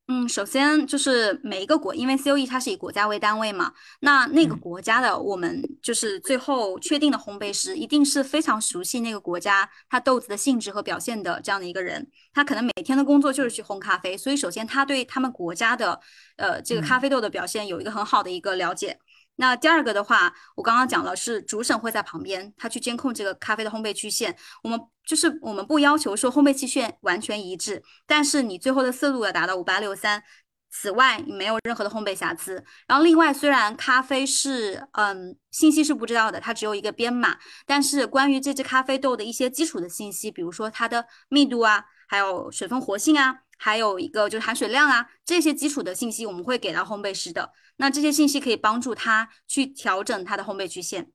[0.07, 12.07] 嗯，首先就是每一个国，因为 C O E 它是以国家为单位嘛，那那个国家的我们就是最后确定的烘焙师，一定是非常熟悉那个国家它豆子的性质和表现的这样的一个人。
[12.31, 15.99] 他可能每天的工作就是去烘咖啡，所以首先他对他们国家的
[16.37, 18.99] 呃这个咖啡豆的表现有一个很好的一个了解。
[19.37, 24.35] 那第二个的话，我刚刚讲了，是主审会在旁边，他去监控这个咖啡的烘焙曲线。
[24.63, 30.23] 我们就是我们不要求说烘焙曲线完全一致，但是你最后的色度要达到五八六三。
[30.77, 32.61] 此外，你没有任何的烘焙瑕疵。
[32.85, 43.37] 然后另外，虽然咖啡是嗯信息是不知道的，它只有一个编码，但是关于这只咖啡豆的一些基础的信息，比如说它的密度啊，还有水分活性啊。
[43.57, 47.53] 还有一个就是含水量啊，这些基础的信息我们会给到烘焙师的。
[47.77, 51.11] 那这些信息可以帮助他去调整他的烘焙曲线。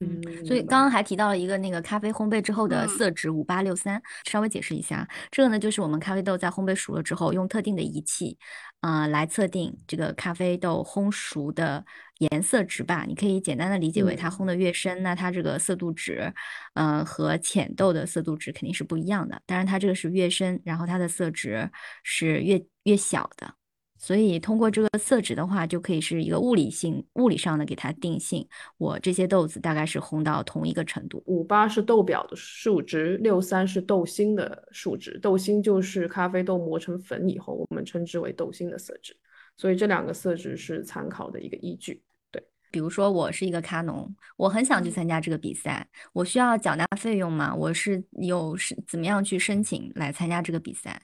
[0.00, 8.36] 嗯，所以刚刚还提到了一个那个咖啡烘焙之后的色值五八六三，稍微解释一下，这个呢就是我们咖啡豆在烘焙熟了之后，用特定的仪器，
[8.80, 11.84] 呃，来测定这个咖啡豆烘熟的
[12.18, 13.04] 颜色值吧。
[13.06, 16.34] 你可以简单的理解为它烘的越深，那它这个色度值，
[16.74, 19.40] 呃，和浅豆的色度值肯定是不一样的。
[19.46, 21.70] 当然它这个是越深，然后它的色值
[22.02, 23.54] 是越越小的。
[23.96, 28.46] 所以通过这个色值的话，就可以是一个物理性、物理上的给它定性。
[28.76, 31.22] 我这些豆子大概是烘到同一个程度。
[31.26, 35.18] 五八是豆表的数值，六三是豆心的数值。
[35.20, 39.16] 豆心就是咖啡豆磨成粉以后，我们称之为豆心的色值。
[39.56, 42.02] 所以这两个色值是参考的一个依据。
[42.32, 47.54] 对，比如说我是一个咖农，我很想去参加这个比赛，我需要缴纳费用吗？
[47.54, 51.00] 我是有是怎么样去申请来参加这个比赛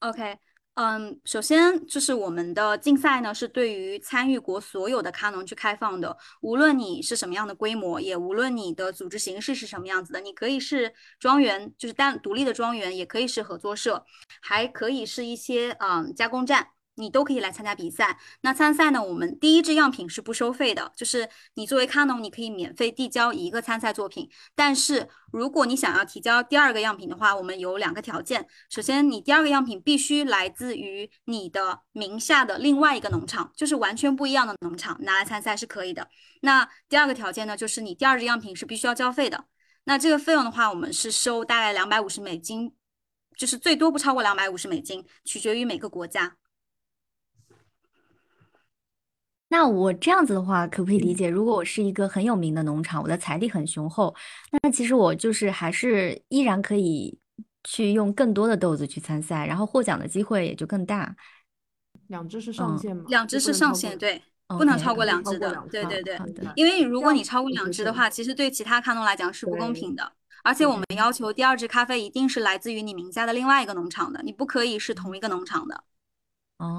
[0.00, 0.36] ？OK。
[0.74, 6.16] 嗯，首先就是我们的竞赛呢，是对于参与国所有的咖农去开放的。
[6.40, 14.06] 无论你是什么样的规模，也无论你的组织形式是什么样子的，你可以是庄园，就是单独立的庄园，也可以是合作社，
[14.40, 16.68] 还可以是一些嗯加工站。
[17.02, 18.18] 你都可以来参加比赛。
[18.40, 19.02] 那参赛呢？
[19.02, 24.30] 我们第一支样品是不收费的，就是你作为卡农，你可以免费递交一个参赛作品。
[24.54, 28.46] 但是如果你想要提交第二个样品的话，我们有两个条件。
[28.70, 36.08] 首先，你第二个样品必须来自于你的名下的另外一个农场，就是完全不一样的农场，拿来参赛是可以的。
[36.42, 39.44] 那第二个条件呢，就是你第二支样品是必须要交费的。
[39.84, 42.72] 那这个费用的话，我们是收大概两百五十美金，
[43.36, 46.36] 就是最多不超过两百五十美金，取决于每个国家。
[49.52, 51.28] 那我这样子的话，可不可以理解？
[51.28, 54.14] 如果我是一个很有名的农场，我的财力很雄厚，
[54.50, 57.18] 那其实我就是还是依然可以
[57.62, 61.14] 去用更多的豆子去参赛，然后获奖的机会也就更大。
[62.06, 63.04] 两只是上限吗？
[63.08, 65.54] 两只是上限，对，不能超过两只的。
[65.70, 66.18] 对对对，
[66.54, 70.12] 因为如果你超过两只的话，其实对其他咖农来讲是不公平的。
[70.42, 75.84] 而且我们要求第二支咖啡一定是来自于你名下的另外一个农场的，你不可以是同一个农场的。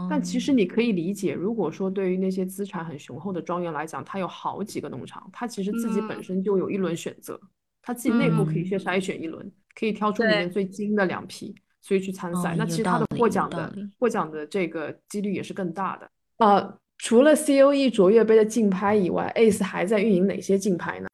[0.10, 7.40] 但其实你可以理解，如果说对于那些资产很雄厚的庄园来讲，它有好几个农场，它其实自己本身就有一轮选择，
[7.82, 12.56] 他自己内部可以先筛选一轮，可以挑出里面最精的两批，所以去参赛。
[12.58, 16.10] 那其实他的获奖的获奖的这个几率也是更大的。
[16.38, 21.08] 呃，除了 COE 卓越杯的竞拍以外，ACE 还在运营哪些竞拍呢？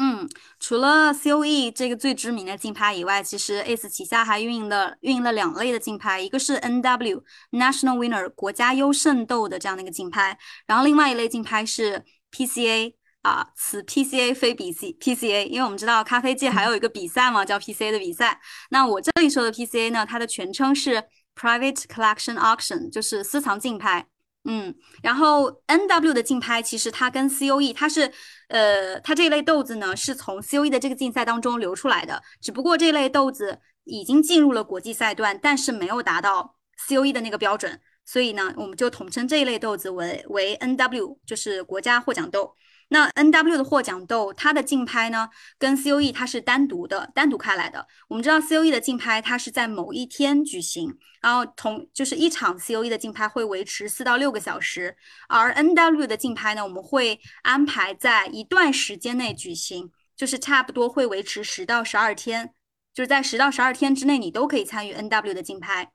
[0.00, 0.28] 嗯，
[0.60, 17.90] 除了 COE 这个最知名的竞拍以外，其实 ACE 旗下还运营了运营了两类的竞拍，一个是 NW National Winner 国家优胜斗的这样的一个竞拍，然后另外一类竞拍是 PCA 啊，此 PCA 非彼 C PCA，因为我们知道咖啡界还有一个比赛嘛，叫 PCA
[17.90, 18.40] 的比赛。
[18.70, 21.02] 那我这里说的 PCA 呢，它的全称是
[21.34, 24.06] Private Collection Auction，就是私藏竞拍。
[24.44, 28.10] 嗯，然后 N W 的竞拍其实它跟 C O E 它是，
[28.48, 42.54] 呃，它这一类豆子呢是从 C O E 的这个竞赛当中流出来的，只不过这类豆子已经进入了国际赛段，但是没有达到 C O E 的那个标准，所以呢，我们就统称这一类豆子为为 N W，就是国家获奖豆。
[42.90, 47.86] 那 N W 的获奖豆，它的竞拍呢，跟 C O E 它是单独的，单独开来的。
[48.08, 54.96] 我们知道 C O E 的竞拍，它是在某一天举行，然后同就是一场 C O E 的竞拍会维持四到六个小时，
[55.28, 62.54] 而 N W 的竞拍呢，我们会安排在一段时间内举行，就是差不多会维持十到十二天，
[62.94, 65.92] 就是在十到十二天之内，你都可以参与 N W 的竞拍。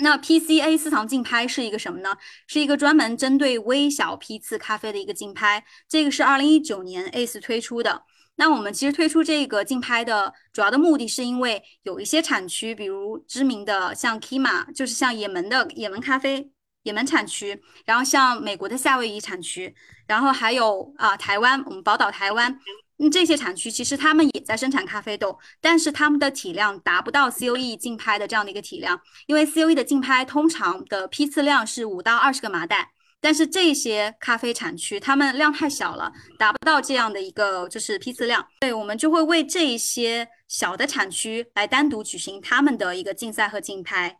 [0.00, 2.16] 那 PCA 私藏竞拍是一个什么呢？
[2.46, 5.64] 是一个专门针对微小批次咖啡的一个竞拍。
[5.88, 8.02] 这个是二零一九年 ACE 推出的。
[8.36, 16.50] 那我们其实推出这个竞拍的主要的目的是因为有一些产区，比如知名的像 Kima，就是像也门的也门咖啡，
[16.82, 19.74] 也门产区，然后像美国的夏威夷产区，
[20.06, 22.58] 然后还有啊台湾，我们宝岛台湾。
[23.02, 44.19] 嗯，这些产区其实他们也在生产咖啡豆，但是他们的体量达不到 COE 竞拍的这样的一个体量，因为 COE 的竞拍通常的批次量是五到二十个麻袋，但是这些咖啡产区他们量太小了，达不到这样的一个就是批次量，对我们就会为这些小的产区来单独举行他们的一个竞赛和竞拍。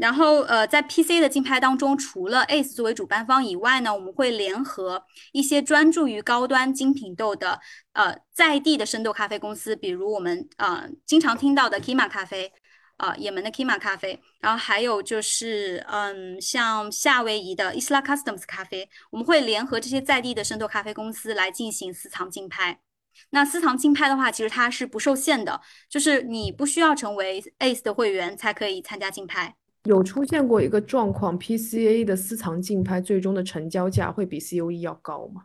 [0.00, 7.60] 然后，呃，在 PC 的竞拍当中，除了 ACE 作为主办方以外呢，我们会联合一些专注于高端精品豆的，
[7.92, 12.50] 呃，在地的生豆咖啡公司，比如我们呃经常听到的 Kima 咖啡，
[12.96, 22.80] 啊，也门的 Kima 咖啡，然后还有就是，嗯，像夏威夷的 Isla Customs 咖啡，我们会联合这些在地的生豆咖啡公司来进行私藏竞拍。
[23.28, 25.60] 那私藏竞拍的话，其实它是不受限的，
[25.90, 29.56] 就是你不需要成为 ACE 的会员才可以参加竞拍。
[29.84, 35.44] 有出现过一个状况，PCA 的私藏竞拍最终的成交价会比 COE 要高吗？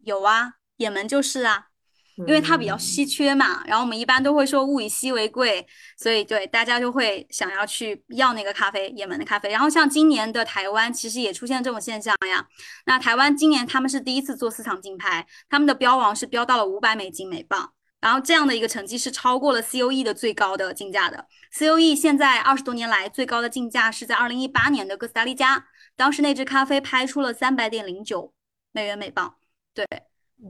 [0.00, 1.66] 有啊，也门就是啊，
[2.16, 3.62] 因为它比较稀缺嘛。
[3.66, 5.64] 然后我们一般都会说物以稀为贵，
[5.96, 9.48] 所以对大家就会想要去要那个咖啡，也门的咖啡。
[9.50, 12.44] 然后像今年的台湾，其实也出现这种现象呀。
[12.86, 17.72] 那台湾今年他们是第一次做私藏竞拍，他们的标王是标到了五百美金每磅。
[18.00, 21.26] 然后这样的一个成绩是超过了 COE 的最高的竞价的。
[21.52, 28.32] COE 现在二十多年来最高的竞价是在二零一八年的哥斯达黎加，当时那支咖啡拍出了三百点零九
[28.72, 29.34] 美元每磅。
[29.74, 29.86] 对，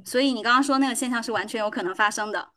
[0.04, 2.50] 所以你刚刚说那个现象是完全有可能发生的。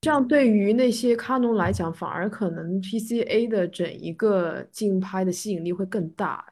[0.00, 6.44] 这样对于那些咖农来讲，反而可能 PCA 的整一个竞拍的吸引力会更大。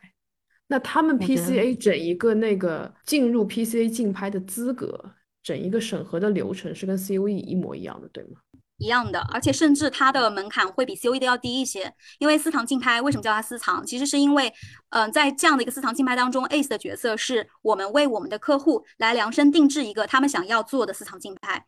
[0.68, 5.12] 那他们 PCA 整一个那个进入 PCA 竞拍的资格，
[5.43, 8.41] 整一个审核的流程是跟 COE 一模一样的，对吗？
[8.79, 11.95] 一样的，而且甚至它的门槛会比 COE 的要低一些。
[12.18, 13.85] 因为私藏竞拍为什么叫它私藏？
[13.85, 14.53] 其实是因为，
[14.91, 21.64] 嗯，在这样的一个私藏竞拍当中，ACE 的角色是我们为我们的客户来量身定制一个他们想要做的私藏竞拍，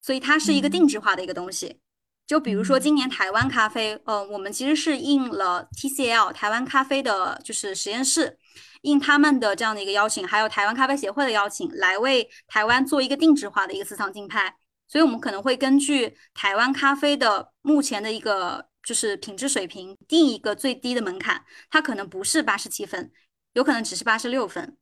[0.00, 1.80] 所以它是一个定制化的一个东西。
[2.26, 8.38] 就比如说今年台湾咖啡，呃，我们其实是应了 TCL 台湾咖啡的，就是实验室，
[8.82, 14.56] 应他们的这样的一个邀请，还有台湾咖啡协会的邀请，来为台湾做一个定制化的一个私藏竞拍。
[14.92, 23.10] 所以我们可能会根据台湾咖啡的目前的一个就是品质水平，定一个最低的门槛，它可能不是八十七分，
[23.54, 24.76] 有可能只是八十六分。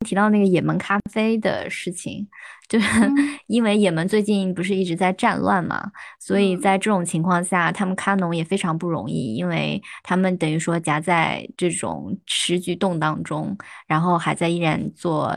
[0.00, 2.28] 提到那个也门咖啡的事情，
[2.68, 2.86] 就是
[3.48, 15.34] 因为也门最近不是一直在战乱嘛，所以在这种情况下，他们咖农也非常不容易，因为他们等于说夹在这种时局动荡中，然后还在依然做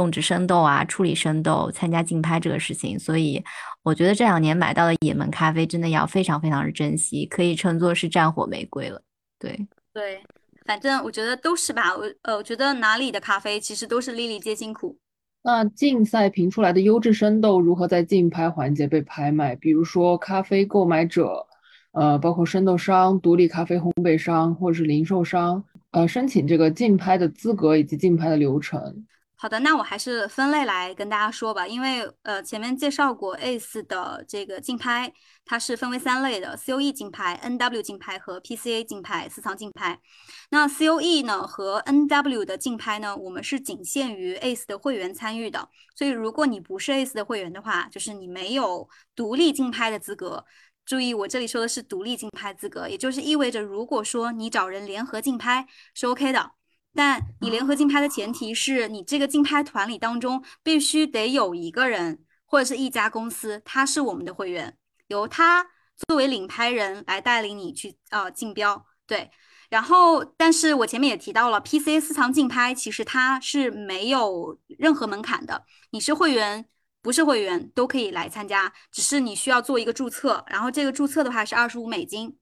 [0.00, 3.42] 种植生豆啊、处理生豆、参加竞拍这个事情，所以
[3.82, 9.00] 我觉得这两年买到的也门咖啡真的要非常非常的珍惜，可以称作是战火玫瑰了。
[9.38, 10.20] 对对。
[10.66, 14.96] 反正我觉得都是吧，我呃，我觉得哪里的咖啡其实都是粒粒皆辛苦。
[15.42, 19.54] 那竞赛评出来的优质生豆如何在竞拍环节被拍卖？
[19.56, 21.46] 比如说咖啡购买者，
[21.92, 29.04] 呃，包括生豆商、独立咖啡烘焙商或者是零售商，呃，申请这个竞拍的资格以及竞拍的流程。
[29.44, 35.12] 好的，那我还是分类来跟大家说吧，因为呃前面介绍过 ACE 的这个竞拍，
[35.44, 40.00] 它是分为三类的：COE 竞拍、NW 竞拍和 PCA 竞拍私藏竞拍。
[40.48, 45.68] 那 COE 呢和 NW 的竞拍呢，我们是仅限于 ACE 的会员参与的。
[45.94, 50.42] 所以如果你不是 ACE 的会员的话，就是你没有独立竞拍的资格。
[50.86, 56.52] 注意，我这里说的是独立竞拍资格，也就是意味着如果说你找人联合竞拍是 OK 的。
[56.94, 64.76] 但你联合竞拍的前提是你这个竞拍团里当中必须得有一个人或者是一家公司，他是我们的会员，
[65.08, 65.66] 由他
[66.06, 68.86] 作为领拍人来带领你去呃竞标。
[69.06, 69.30] 对，
[69.68, 76.64] 然后但是我前面也提到了，PCA 私藏竞拍其实它是没有任何门槛的，你是会员
[77.02, 82.36] 不是会员都可以来参加，只是你需要做一个注册，然后这个注册的话是二十五美金。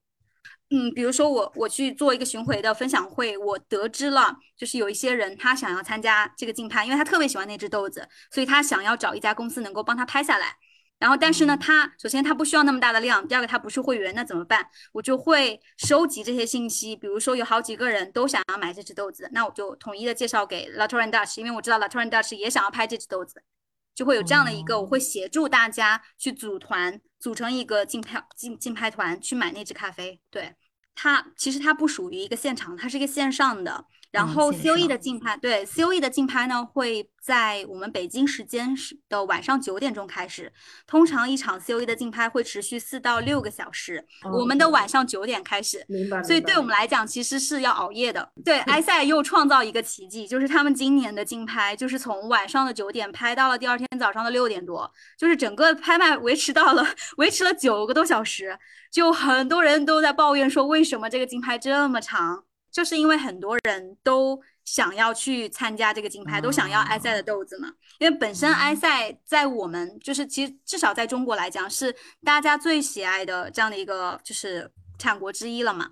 [0.75, 10.57] 嗯，比如说我我去做一个巡回的分享会，我得知了，就是有一些人他想要参加这个竞拍，因为他特别喜欢那只豆子，所以他想要找一家公司能够帮他拍下来。
[10.99, 14.65] 然后，但是呢，他首先他不需要那么大的量，第二个他不是会员，那怎么办？
[14.93, 23.43] 我就会收集这些信息，比如说有好几个人都想要买这只豆子，那我就统一的介绍给 Latour and Dutch，因为我知道 Latour and Dutch 也想要拍这只豆子，
[23.95, 30.55] 就会有这样的一个，我会协助大家去组团，组成一个竞拍竞竞拍团去买那只咖啡，对。
[30.95, 33.87] 它其实它不属于一个现场，它是一个线上的。
[34.13, 40.53] 然后 COE 的竞拍，对 COE 的竞拍呢，会在我们北京时间是的晚上九点钟开始。
[40.87, 44.07] 通常一场 COE 的竞拍会持续四到六个小时。
[44.39, 46.23] 我们的晚上九点开始，明白。
[46.23, 48.31] 所以对我们来讲，其实是要熬夜的。
[48.45, 56.87] 对，埃塞又创造一个奇迹，就是他们今年的竞拍，就是从晚上的九点拍到了第二天早上的六点多，就是整个拍卖维持到了
[57.17, 58.59] 维持了九个多小时。
[58.91, 62.45] 就很多人都在抱怨说，为什么这个竞拍这么长？
[62.73, 67.69] 就是因为很多人都想要去参加这个竞拍，都想要埃塞的豆子嘛。
[67.99, 71.95] 因为本身埃塞在我们就是其实至少在中国来讲是
[72.25, 74.69] 大家最喜爱的这样的一个就是
[74.99, 75.91] 产国之一了嘛。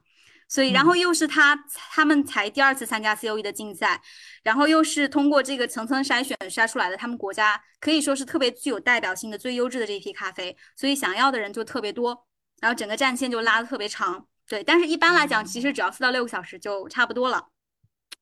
[0.49, 1.57] 所以然后又是他
[1.93, 4.03] 他们才第二次参加 COE 的竞赛，
[4.43, 12.27] 然后又是通过这个层层筛选筛出来的，他们国家可以说是特别具有代表性的最优质的这一批咖啡，所以想要的人就特别多，
[12.61, 14.27] 然后整个战线就拉的特别长。
[14.51, 17.51] 对，但是一般来讲，其实只要四到六个小时就差不多了。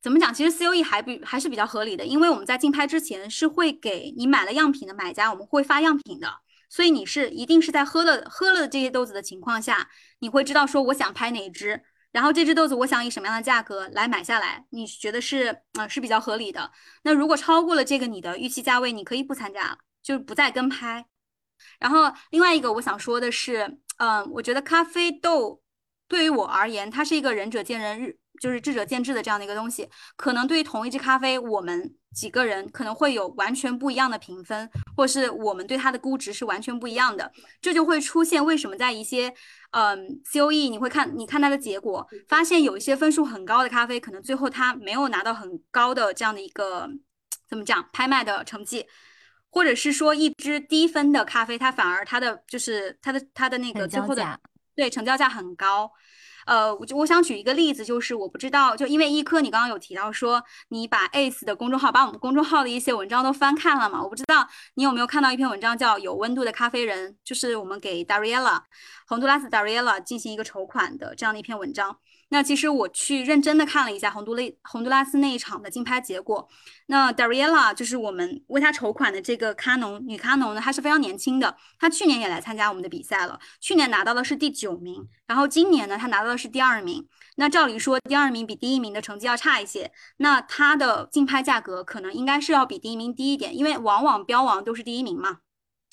[0.02, 0.32] 怎么讲？
[0.32, 6.28] 其实 COE 还比还是比较合理的，因为我们在竞拍之前是会给你买了样品的买家，我们会发样品的，
[6.68, 16.70] 所以你是一定是在喝了喝了这些豆子的情况下，你会知道说我想拍哪一支，然后这只豆子我想以什么样的价格来买下来，你觉得是啊是比较合理的。
[17.04, 21.06] 那如果超过了这个你的预期价位，你可以不参加了，就不再跟拍。
[21.80, 25.62] 然后另外一个我想说的是，嗯，我觉得咖啡豆。
[26.08, 37.30] 对于我而言，它是一个仁者见仁，就是智者见智的这样的一个东西，可能对于同一只咖啡，我们几个人可能会有完全不一样的评分，或者是我们对它的估值是完全不一样的，
[37.60, 39.32] 这就会出现为什么在一些
[39.72, 46.88] 嗯 C O E 你会看你看它的结果，发现有一些分数很高的咖啡，可能最后它没有拿到很高的这样的一个
[47.48, 48.86] 怎么讲拍卖的成绩。
[49.50, 54.22] 或者是说一支低分的咖啡，它反而它的就是它的它的那个最后的
[54.78, 55.90] 对成交价很高。
[56.46, 64.00] 呃，我就我想举一个例子，就是我不知道，就因为一科你刚刚有提到说你把 ACE 的公众号，把我们公众号的一些文章都翻看了嘛？
[64.02, 68.62] 我不知道你有没有看到一篇文章叫《有温度的咖啡人》，就是我们给 Dariela
[69.08, 71.98] 洪都拉斯 Dariela 进行一个筹款的这样的一篇文章。
[72.30, 76.46] 那其实我去认真的看了一下洪都勒洪都拉斯那一场的竞拍结果。
[76.86, 87.08] 那 Dariela 就是我们为她筹款的这个咖农女咖农呢，她是非常年轻的，她去年也来参加我们的比赛了，去年拿到的是第九名，然后今年呢，她拿到的是第二名。
[87.36, 95.38] 那照理说，第二名比第一名的成绩要差一些，那她的竞拍价格可能应该是要比第一名低一点，因为往往标王都是第一名嘛。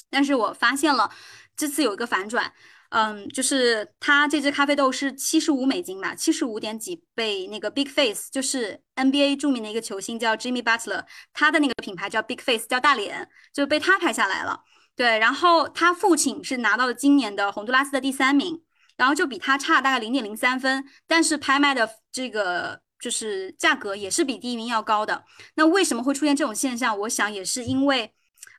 [0.09, 1.09] 但是我发现了，
[1.55, 2.51] 这次有一个反转。
[2.89, 14.61] 嗯，就是它这支咖啡豆是七十五美金吧，七十五点几被那个 Big Face，就是 NBA 著名的一个球星叫 Jimmy Butler，他的那个品牌叫 Big Face，叫大脸，就被他拍下来了。
[14.95, 18.61] 对，然后他父亲是拿到了今年的洪都拉斯的第三名，
[18.95, 25.25] 然后就比他差大概零点零三分，但是拍卖的这个就是价格也是比第一名要高的。
[25.55, 26.97] 那为什么会出现这种现象？
[26.99, 28.13] 我想也是因为。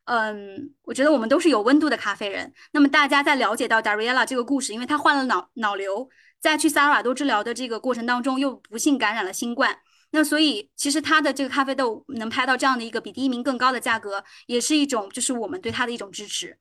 [0.07, 2.53] 嗯，我觉得我们都是有温度的咖啡人。
[2.73, 6.09] 那么大家在了解到 Dariela 这个故事，因为他患了脑脑瘤，
[6.41, 9.79] 在去萨尔瓦多治疗的这个过程当中，又不幸感染了新冠。
[10.11, 16.57] 那所以其实他的这个咖啡豆能拍到这样的一个比第一名更高的价格，也是一种就是我们对他的一种支持。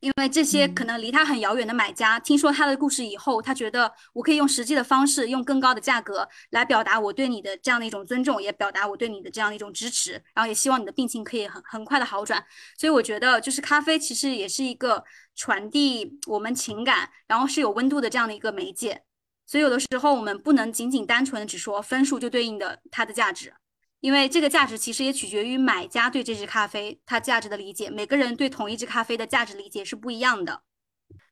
[0.00, 12.44] 因为这些可能离他很遥远的买家，听说他的故事以后，他觉得我可以用实际的方式，用更高的价格来表达我对你的这样的一种尊重，也表达我对你的这样的一种支持，然后也希望你的病情可以很很快的好转。
[12.76, 19.02] 所以我觉得，就是咖啡其实也是一个传递我们情感，然后是有温度的这样的一个媒介。
[19.46, 23.54] 所以有的时候我们不能仅仅单纯的只说分数就对应的它的价值。
[24.00, 30.62] 因为这个价值其实也取决于买家对这支咖啡它价值的理解，每个人对同一支咖啡的价值理解是不一样的。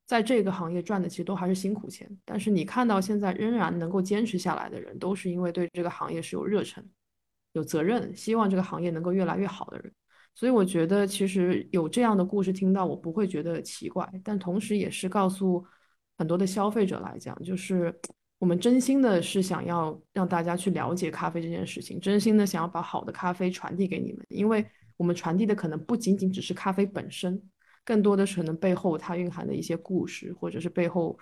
[0.05, 6.85] 在这个行业赚的其实都还是辛苦钱，但是你看到现在仍然能够坚持下来的人，都是因为对这个行业是有热忱、
[7.53, 9.93] 有责任，希望这个行业能够越来越好的人。
[10.35, 15.65] 所以我觉得其实有这样的故事听到，我不会觉得奇怪，但同时也是告诉
[16.19, 17.97] 很多的消费者来讲，就是。
[18.39, 24.65] 我们真心的是想要让大家去了解咖啡这件事情，真心的想要把好的咖啡传递给你们，因为
[24.97, 27.43] 我们传递的可能不仅仅只是咖啡本身，
[27.85, 31.19] 更多的是可能背后它蕴含的一些故事，或者是背后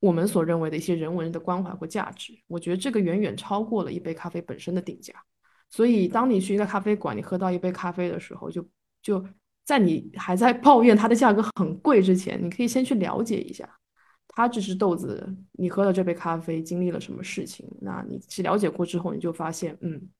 [0.00, 2.32] 我们所认为的一些人文的关怀或价值。
[2.48, 5.14] 我觉得这个远远超过了一杯咖啡本身的定价。
[5.70, 8.64] 所以，当你去一个咖啡馆，你喝到一杯咖啡的时候，就
[9.02, 9.24] 就
[9.64, 13.68] 在你还在抱怨它的价格很贵之前，你可以先去了解一下。
[14.36, 17.66] 它这只豆子，你喝了这杯咖啡经历了什么事情？
[17.80, 20.10] 那你去了解过之后，你就发现，嗯，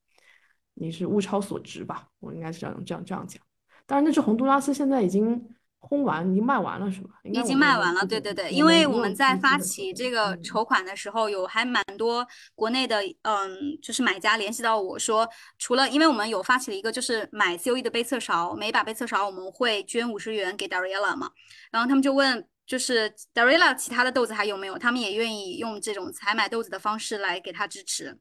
[0.72, 2.08] 你是物超所值吧？
[2.18, 3.38] 我应该是这样这样这样讲。
[3.84, 5.46] 当然，那只洪都拉斯现在已经
[5.80, 7.10] 烘完，已经卖完了，是吧？
[7.24, 8.50] 已经卖完了，对对对。
[8.50, 21.32] 因为我们在发起这个筹款的时候，有还蛮多国内的，嗯，就是买家联系到我说，除了因为我们有发起了一个，就是买 C O E 的杯测勺，每把杯测勺我们会捐五十元给 Dariela 嘛，
[21.70, 22.48] 然后他们就问。
[22.66, 24.76] 就是 Darilla 其他的豆子还有没有？
[24.76, 28.18] 他们也愿意用这种采买豆子的方式来给他支持。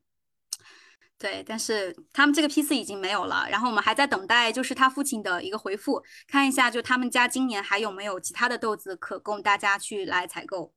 [1.17, 10.73] 对，但是他们这个批次已经没有了，然后我们还在等待，就是他父亲的一个回复，看一下就他们家今年还有没有其他的豆子可供大家去来采购。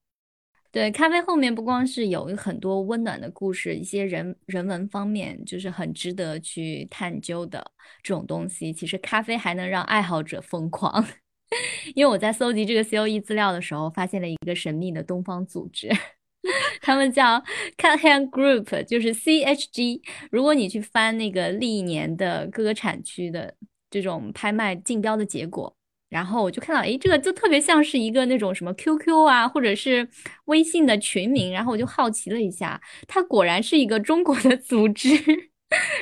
[0.70, 8.72] 对，咖啡后面不光是有很多温暖的故事，一些人人文方面就是很值得去探究的这种东西。
[8.72, 11.04] 其实咖啡还能让爱好者疯狂。
[11.94, 15.88] 因为我在搜集这个 C O E 资料的时候，发现了一个神秘的东方组织，
[16.80, 17.42] 他们叫
[17.76, 20.02] Cut Hand Group，就是 C H G。
[20.30, 23.54] 如果你去翻那个历年的各个产区的
[23.90, 25.74] 这种拍卖竞标的结果，
[26.10, 30.08] 然后我就看到，哎，这个就特别像是一个那种什么 Q Q 啊，或者是
[30.46, 35.08] 微信的群名，然后我就好奇了一下，它果然是一个中国的组织。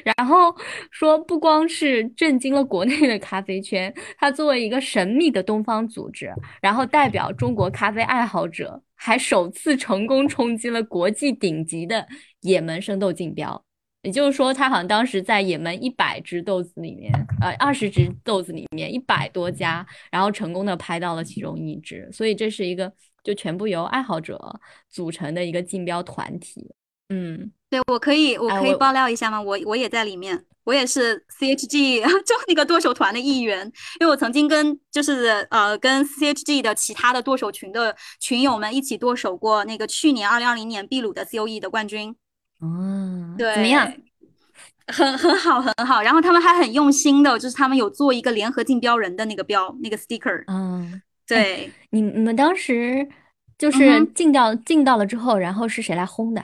[0.05, 0.55] 然后
[0.91, 12.07] 说，不光是震惊了国内的咖啡圈，它作为一个神秘的东方组织，然后代表中国咖啡爱好者，还首次成功冲击了国际顶级的
[12.43, 13.65] 也门生豆竞标。
[14.03, 22.09] 也就是说，他好像当时在也门一百只豆子里面，呃，二十只豆子里面一百多家，然后成功的拍到了其中一只。
[22.13, 22.93] 所以这是一个
[23.25, 26.73] 就全部由爱好者组成的一个竞标团体。
[27.09, 29.41] 嗯，对，我可以，我可以爆料一下吗？
[29.41, 33.65] 我我也在里面，我也是 CHG 就 那个剁手团的一员，
[34.01, 42.15] 因为我曾经跟就是呃跟 CHG 的其他的剁手群的群友们一起剁手过那个去年二零二零年秘鲁的 COE 的冠军。
[42.61, 43.93] 哦，对，怎么样？
[44.89, 46.01] 很很好，很好。
[46.03, 50.43] 然后他们还很用心的，就是他们有做一个联合竞标人的那个标，那个 sticker。
[50.47, 53.09] 嗯，对，你你们当时
[53.59, 56.43] 就是进到进到了之后，然后是谁来轰的？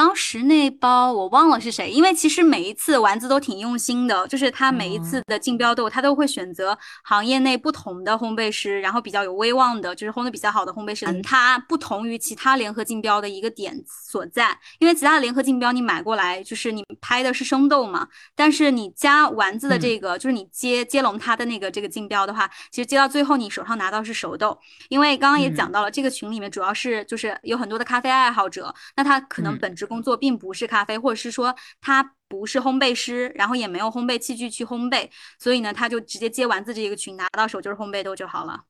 [0.00, 11.04] 当时那包我忘了是谁，因为其实每一次丸子都挺用心的，就是他每一次的竞标豆，他都会选择行业内不同的烘焙师，然后比较有威望的，就是烘的比较好的烘焙师。
[11.20, 29.76] 它不同于其他联合竞标的一个点所在，因为其他的联合竞标你买过来就是你拍的是生豆嘛，但是你加丸子的这个，就是你接接龙它的那个这个竞标的话，其实接到最后你手上拿到是熟豆，因为刚刚也讲到了，这个群里面主要是就是有很多的咖啡爱好者，那他可能本。
[29.90, 35.08] 工作并不是咖啡，或者是说他不是烘焙师，然后也没有烘焙器具去烘焙，
[35.40, 38.62] 所以呢，他就直接接丸子这个群拿到手就是烘焙豆就好了。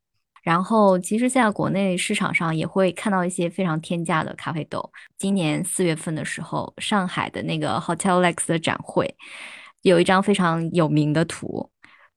[0.43, 4.91] 然后，其实现在国内市场上也会看到一些非常天价的咖啡豆。
[5.19, 9.15] 今年四月份的时候，上海的那个 Hotel Lex 的展会
[9.83, 11.71] 有一张非常有名的图，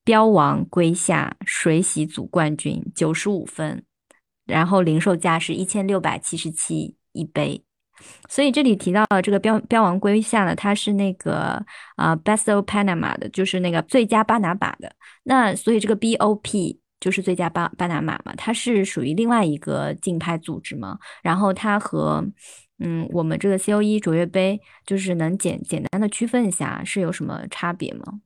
[0.06, 3.84] 标王归夏水洗组冠军九十五分，
[4.46, 7.66] 然后零售价是一千六百七十七一杯。
[8.30, 11.64] 所以这里提到了这个标标王瑰夏呢，它是那个
[11.96, 14.94] 啊 Best of Panama 的，就是那个最佳巴拿马的。
[15.24, 20.98] 那所以这个 BOP 就是最佳巴巴拿马嘛，它是属于另外一个竞拍组织嘛。
[21.22, 22.26] 然后它和
[22.80, 28.22] 嗯我们这个 COE 卓越杯，就是能简简单的区分一下是有什么差别吗？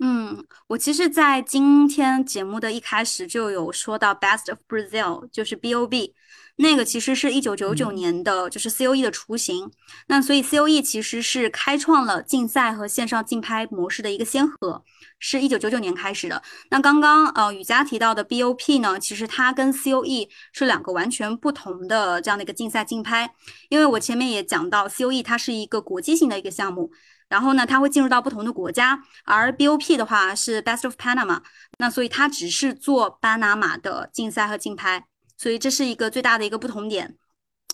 [0.00, 6.12] 嗯，我其实，在今天节目的一开始就有说到 Best of Brazil，就是 BOB。
[6.60, 9.70] 那个其实是一九九九年的，就是 COE 的雏形。
[10.08, 14.82] 那所以 COE 其实是开创了竞赛和线上竞拍模式的一个先河，
[15.20, 16.42] 是一九九九年开始的。
[16.70, 23.32] 那刚刚呃雨佳提到的 BOP 呢，其实它跟 COE 是两个完全不同的这样的一个竞赛竞拍。
[23.68, 26.90] 因为我前面也讲到，COE 它是一个国际性的一个项目，
[27.28, 31.40] 然后呢它会进入到不同的国家，而 BOP 的话是 Best of Panama，
[31.78, 35.06] 那所以它只是做巴拿马的竞赛和竞拍。
[35.38, 37.16] 所以这是一个最大的一个不同点，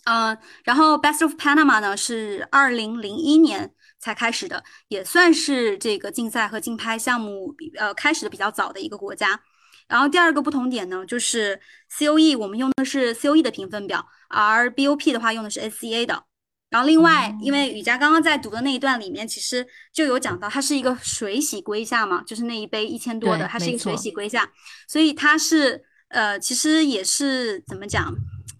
[0.04, 9.40] 嗯，然后 Best of Panama 呢是二零零一年才开始的，也算是这个竞赛和竞拍项目呃开始的比较早的一个国家。
[9.88, 11.58] 然后第二个不同点呢，就是
[11.90, 16.24] COE 我们用的是 COE 的评分表，而 BOP 的话用的是 SCA 的。
[16.68, 24.52] 然后另外，因为雨佳刚刚在读的那一段里面，其实就有讲到它是一个水洗归下嘛，就是那一杯一千多的，它是一个水洗归下，
[24.86, 25.82] 所以它是。
[26.08, 28.14] 呃，其实也是怎么讲，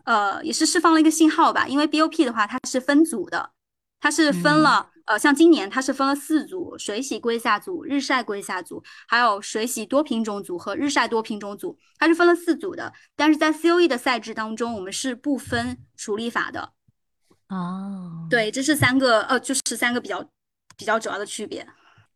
[0.05, 1.69] 呃，也是释放了一个信号吧。
[1.69, 3.51] 因为 BOP 的话，它是分组的，
[4.01, 12.93] 它是分了，呃，像今年它是分了四组：水洗归下组、日晒归下组，还有水洗多品种组和日晒多品种组，它是分了四组的。
[13.15, 16.73] 但是在 COE 的赛制当中，我们是不分处理法的。
[17.49, 20.27] 哦，对，这是三个，呃，就是三个比较
[20.77, 21.67] 比较主要的区别。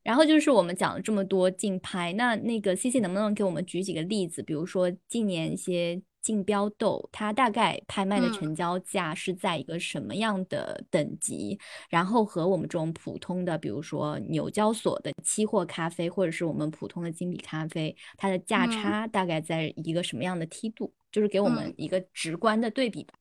[0.03, 4.43] 然后就是我们讲了这么多竞拍，那那个 C C 能不能给我们举几个例子？
[4.43, 11.59] 比如说近年一些竞标豆，它大概拍卖的成交价是在一个什么样的等级？
[11.89, 20.93] 然后和我们这种普通的，比如说纽交所的期货咖啡，或者是我们普通的精品咖啡，它的价差大概在一个什么样的梯度？
[21.11, 23.15] 就是给我们一个直观的对比吧。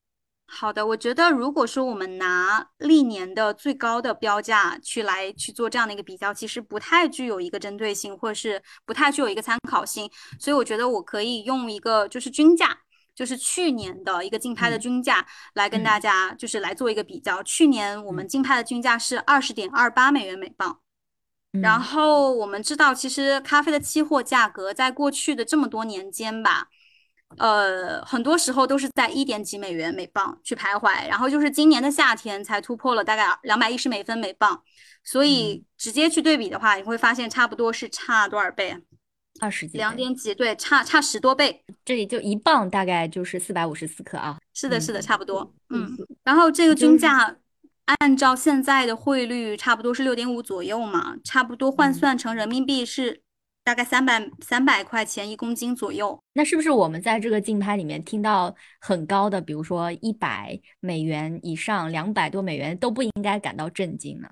[0.50, 10.10] 好的，我觉得如果说我们拿历年的最高的标价去来去做这样的一个比较，其实不太具有一个针对性，或者是不太具有一个参考性。
[10.40, 12.76] 所以我觉得我可以用一个就是均价，
[13.14, 17.42] 就是去年的一个竞拍的均价来跟大家就是来做一个比较。
[17.42, 20.80] 去年我们竞拍的均价是二十点二八美元每磅。
[21.62, 26.68] 然后我们知道，其实咖啡的期货价格在过去的这么多年间吧。
[27.36, 34.60] 呃，很多时候都是在一点几美元每磅去徘徊，然后就是今年的夏天才突破了大概两百一十美分每磅，
[35.04, 38.76] 所以直接去对比的话，你会发现差不多是差多少倍？
[39.40, 39.76] 二十几？
[39.76, 40.34] 两点几？
[40.34, 41.62] 对，差差十多倍。
[41.84, 44.38] 这里就一磅大概就是四百五十四克啊。
[44.54, 45.54] 是的，是的，差不多。
[45.68, 47.36] 嗯，然后这个均价
[48.00, 53.22] 按照现在的汇率，差不多是六点五左右嘛，差不多换算成人民币是。
[53.68, 64.28] 大概三百三百块钱一公斤左右，那是不是我们在这个竞拍里面听到很高的，比如说一百美元以上、两百多美元都不应该感到震惊呢？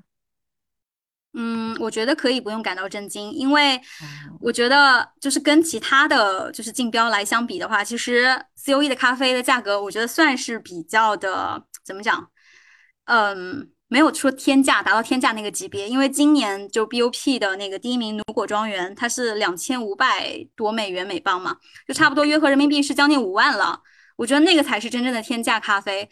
[1.35, 3.79] 嗯，我觉得可以不用感到震惊，因为
[4.41, 8.27] 我觉得就是跟其他的就是竞标来相比的话，其实
[8.65, 12.31] COE 的咖啡的价格，我觉得算是比较的怎么讲？
[13.05, 21.57] 嗯，没有说天价达到天价那个级别，因为今年就 BOP 的那个第一名如果庄园，它是两千五百多美元每磅嘛，
[21.87, 23.81] 就差不多约合人民币是将近五万了。
[24.17, 26.09] 我觉得那个才是真正的天价咖啡。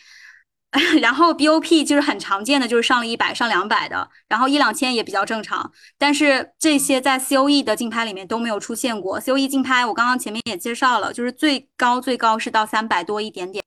[1.01, 5.71] 然后 BOP 就是很常见的，就是上了一百、上两百的，然后一两千也比较正常。
[5.97, 9.21] 但是这些在 COE 的竞拍里面都没有出现过。
[9.21, 13.65] COE 竞拍我刚刚前面也介绍了，就是最高最高是到三百多一点点。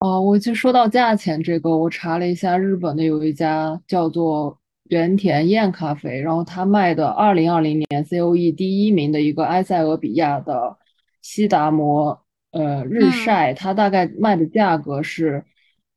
[0.00, 10.76] 哦，我就说到价钱这个，我查了一下，日本的有一家叫做原田燕咖啡，然后他卖的二零二零年 COE 第一名的一个埃塞俄比亚的
[11.22, 12.20] 西达摩
[12.50, 15.44] 呃日晒，它大概卖的价格是。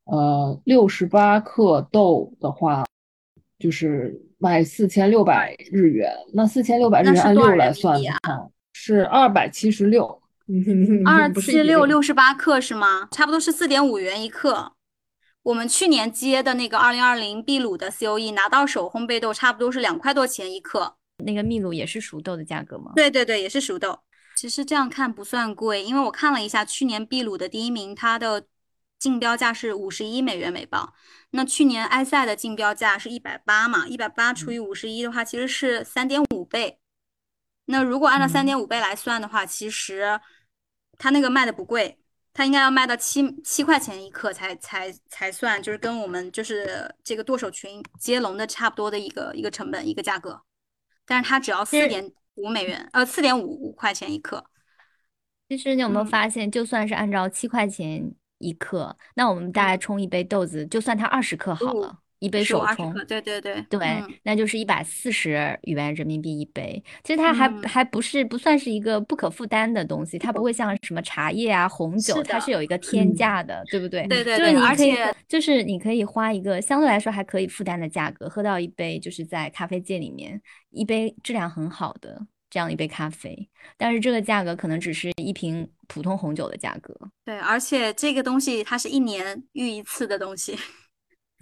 [0.05, 2.83] 呃，六十八克豆的话，
[3.57, 6.11] 就是卖四千六百日元。
[6.33, 10.21] 那四千六百日元按六来算的话，是二百七十六。
[11.05, 13.07] 二七六六十八克是吗？
[13.11, 14.73] 差不多是四点五元一克。
[15.43, 20.97] 我们去年接的那个二零二零秘鲁的 COE 拿到手烘焙豆，差不多是两块多钱一克。
[21.25, 22.91] 那个秘鲁也是熟豆的价格吗？
[22.95, 23.99] 对对对，也是熟豆。
[24.35, 28.45] 其实这样看不算贵，因为我看了一下去年秘鲁的第一名，它的。
[28.99, 30.93] 竞标价是五十一美元每磅，
[31.31, 36.79] 那去年埃塞的竞标价是一百八嘛，一百八除以五十一的话，其实是三点五倍。
[37.65, 40.19] 那如果按照三点五倍来算的话，其实
[40.97, 41.97] 它那个卖的不贵，
[42.33, 50.41] 它应该要卖到七七块钱一克才才才算，就是跟我们就是这个剁手群接龙的差不多的一个一个成本一个价格，
[51.05, 54.45] 但是它只要四点五美元，呃，四点五五块钱一克。
[55.49, 58.13] 其实你有没有发现，就算是按照七块钱。
[58.39, 66.81] 一克，那我们大概冲一杯豆子，就算它二十克好了，一杯手冲，对对对对，那就是一百四十元人民币一杯。
[67.03, 74.07] 其实它还还不是不算是一个不可负担的东西，它不会 像什么茶叶啊、红酒，它是有一个天价的，对不对？
[74.07, 82.25] 对对对，而且就是你可以花一个相对来说还可以负担的价格，喝到一杯就是在咖啡界里面一杯质量很好的。
[82.49, 86.95] 这样一杯咖啡，但是这个价格可能只是一瓶普通红酒的价格。
[87.25, 90.55] 对，而且这个东西它是一年遇一次的东西。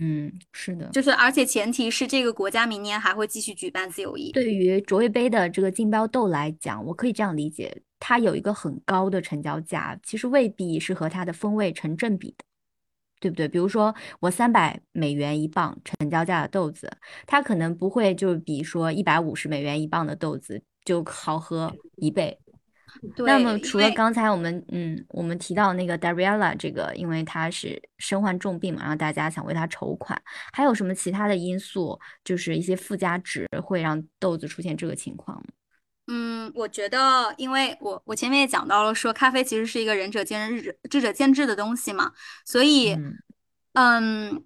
[0.01, 4.31] 嗯，是的，就是而且前提是这个国家明年还会继续举办自由泳。
[4.31, 12.43] 对于卓越杯的这个竞标豆来讲，我可以这样理解，它有一个很高的成交价，其实未必是和它的风味成正比的。
[13.19, 13.47] 对不对？
[13.47, 16.91] 比如说我三百美元一磅成交价的豆子，
[17.27, 22.35] 它可能不会就比说一百五十美元一磅的豆子就好喝一倍。
[23.17, 30.21] 那么除了刚才我们嗯我们提到那个 Dariella 这个，因为他是身患重病嘛，然后大家想为他筹款，
[30.53, 35.43] 还有什么其他的因素，就是一些附加值会让豆子出现这个情况？
[36.07, 42.11] 嗯，我觉得，因为我我前面也讲到了，说咖啡其实是一个仁者见仁，智者见智的东西嘛，
[42.43, 42.97] 所以，
[43.73, 44.43] 嗯，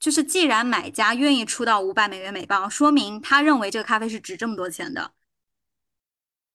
[0.00, 5.12] 就是既然买家愿意出到五百美元每磅，说明他认为这个咖啡是值这么多钱的，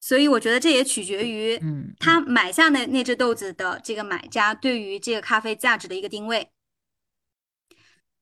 [0.05, 1.57] 所以我觉得这也取决于，
[1.97, 6.49] 他买下那那只豆子的这个买家对于这个咖啡价值的一个定位。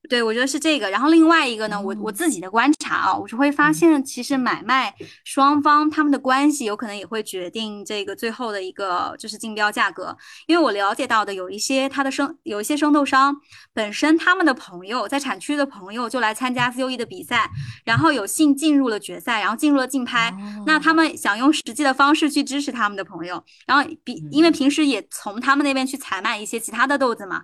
[0.09, 0.89] 对，我觉得是这个。
[0.89, 4.93] 然后另外一个呢，我我自己的观察啊，我就会发现，其实买卖
[5.23, 10.17] 双方他们的关系有可能也会决定这个最后的一个就是竞标价格。
[10.47, 13.37] 因为我了解到的有一些他的生有一些生豆商
[13.73, 17.49] 本身他们的朋友在产区的朋友就来参加 COE 的比赛，
[17.85, 20.35] 然后有幸进入了决赛，然后进入了竞拍。
[20.65, 27.43] 那他们想用实际的方式去支持他们的朋友，然后比因为平时也从他们那边去采买一些其他的豆子嘛。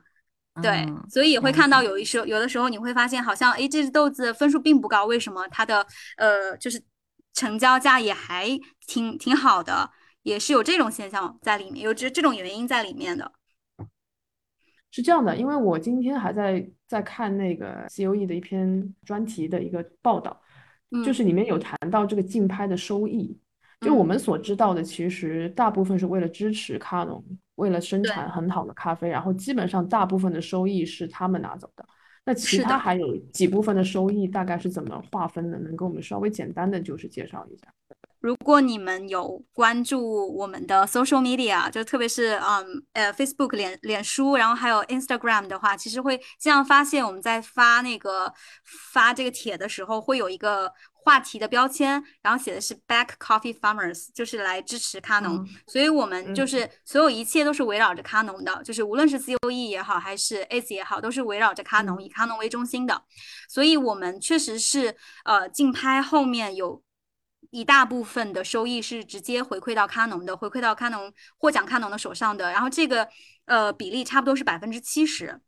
[0.61, 5.85] 对，所以也会看到有一时候，有的时候你会发现，好像哎，这只豆子分数并不高，为什么它的
[6.17, 6.81] 呃就是
[7.33, 8.47] 成交价也还
[8.87, 9.89] 挺挺好的，
[10.23, 13.31] 也是有这种现象在里面，有这这种原因在里面的。
[14.89, 20.41] 是这样的，因为我今天还在在看那个 COE 的一篇专题的一个报道，
[21.05, 23.37] 就是里面有谈到这个竞拍的收益。
[23.81, 27.23] 就我们所知道的，其实大部分是为了支持卡农，
[27.57, 31.85] 为了生产很好的咖啡，然后基本上大部分的收益是他们拿走的。
[32.23, 35.57] 那其他还有几部分的收益大概是怎么划分的？
[35.59, 37.67] 能给我们稍微简单的就是介绍一下。
[38.19, 48.33] 如果你们有关注我们的 social media，就特别是嗯呃 Facebook 脸脸书，然后还有 Instagram 的话，其实会经常发现我们在发那个
[48.65, 50.71] 发这个帖的时候会有一个。
[51.07, 63.01] 话题的标签，然后写的是 Back Coffee Farmers，就是来支持卡农，所以我们就是所有一切都是围绕着卡农的，就是无论是 COE 也好，还是 ACE 也好，都是围绕着卡农，以卡农为中心的。
[63.47, 66.83] 所以我们确实是呃竞拍后面有
[67.51, 72.51] 一大部分的收益是直接回馈到卡农的，回馈到卡农获奖卡农的手上的。
[72.51, 73.07] 然后这个
[73.45, 75.39] 呃比例差不多是百分之七十。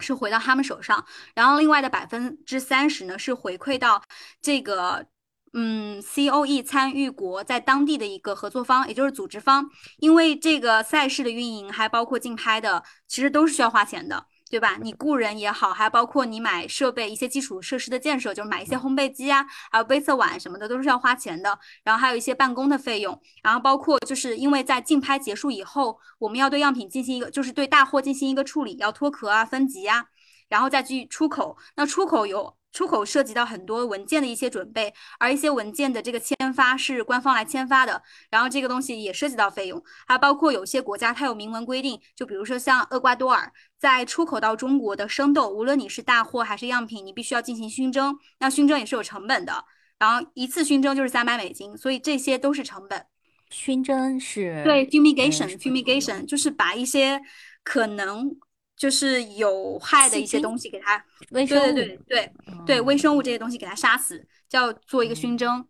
[0.00, 4.02] 是回到他们手上，然后另外的百分之三十呢是回馈到
[4.40, 5.06] 这个
[5.52, 14.26] 嗯 C O E 参与国在当地的一个合作方，也就是组织方，因为这个赛事的运营还包括竞拍的，其实都是需要花钱的。
[14.48, 14.76] 对吧？
[14.80, 21.58] 你雇人也好，还包括你买设备、一些基础设施的建设，就是买一些烘焙机啊，还有杯测碗什么的，都是要花钱的。
[21.82, 30.06] 然后还有一些办公的费用，然后包括就是因为在竞拍结束以后，我们要对样品进行一个，就是对大货进行一个处理，要脱壳啊、分级啊，
[30.48, 31.56] 然后再去出口。
[31.74, 32.55] 那出口有。
[32.72, 49.64] 出口涉及到很多文件的一些准备，而一些文件的这个签发是官方来签发的，然后这个东西也涉及到费用，还包括有些国家它有明文规定，就比如说像厄瓜多尔，在出口到中国的生豆，无论你是大货还是样品，你必须要进行熏蒸，那熏蒸也是有成本的，
[49.98, 53.06] 然后一次熏蒸就是三百美金，所以这些都是成本。
[53.48, 57.22] 熏蒸是对 fumigation，fumigation 就是把一些
[57.64, 58.36] 可能。
[58.76, 62.32] 就是有害的一些东西给它，对对对对
[62.66, 65.66] 对，微生物这些东西给它杀死，叫做一个熏蒸。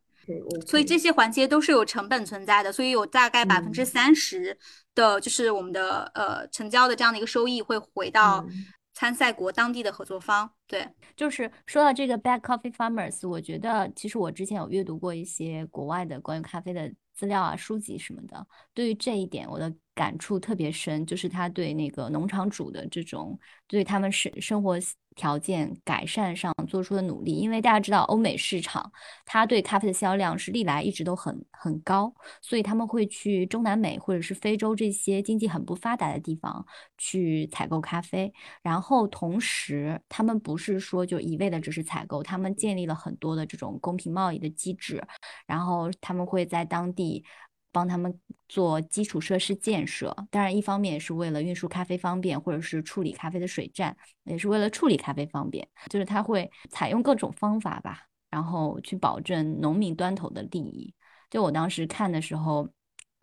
[0.66, 4.58] 所以这些环节都是有成本存在的，所以有大概百分之三十
[4.92, 8.44] 的，就是我们的呃成交的这样的一个收益会回到
[8.92, 10.50] 参赛国当地的合作方。
[10.66, 18.44] 对，就是说到这个 Bad Coffee Farmers，我觉得其实我之前有阅读过一些国外的关于咖啡的资料啊、书籍什么的，
[18.74, 19.72] 对于这一点我的。
[19.96, 23.36] 感触特别深，就是他对那个农场主的这种
[23.66, 24.76] 对他们生生活
[25.16, 27.32] 条件改善上做出的努力。
[27.32, 28.92] 因为大家知道，欧美市场
[29.24, 36.64] 它对咖啡的销量是历来一直都很很高，所以他们会去中南美或者是非洲这些经济很不发达的地方
[36.98, 38.30] 去采购咖啡。
[38.62, 45.02] 然后同时，他们不是说就一味的只是采购，他们建立了很多的这种公平贸易的机制，
[45.46, 47.24] 然后他们会在当地。
[47.76, 48.18] 帮他们
[48.48, 55.68] 做基础设施建设，当然一方面也是为了运输咖啡方便，或者是处理咖啡的水站，也是为了处理咖啡方便。
[55.90, 60.94] 就是他会采用各种方法吧，然后去保证农民端头的利益。
[61.28, 62.66] 就我当时看的时候，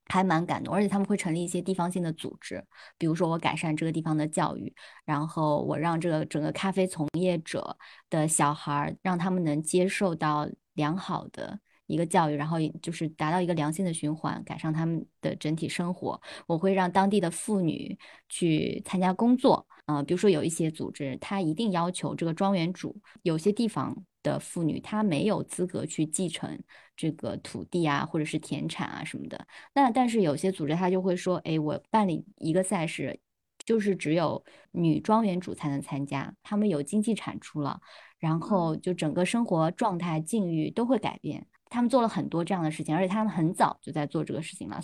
[0.06, 2.64] 还蛮感动，而且他们会成立一些地方性的组织，
[3.00, 4.72] 比如说我改善这个地方的教育，
[5.04, 7.76] 然后我让这个整个咖啡从业者
[8.08, 11.60] 的小孩，让他们能接受到良好的。
[11.88, 16.20] 一个教育，然后就是达到一个良性的循环，改善他们的整体生活。
[16.48, 17.98] 我会让当地的妇女
[18.30, 26.58] 去参加工作，啊，比如说有一些组织，他一定要求这个庄园主，有些地方的妇女她没有资格去继承
[26.96, 29.46] 这个土地啊，或者是田产啊什么的。
[29.74, 33.20] 那但是有些组织他就会说，哎，我办理一个赛事，
[33.66, 37.82] 就是只有女庄园主才能参加，他们有经济产出了，
[38.18, 41.46] 然后就整个生活状态境遇都会改变。
[41.74, 44.80] 他们做了很多这样的事情，而且他们很早就在做这个事情了。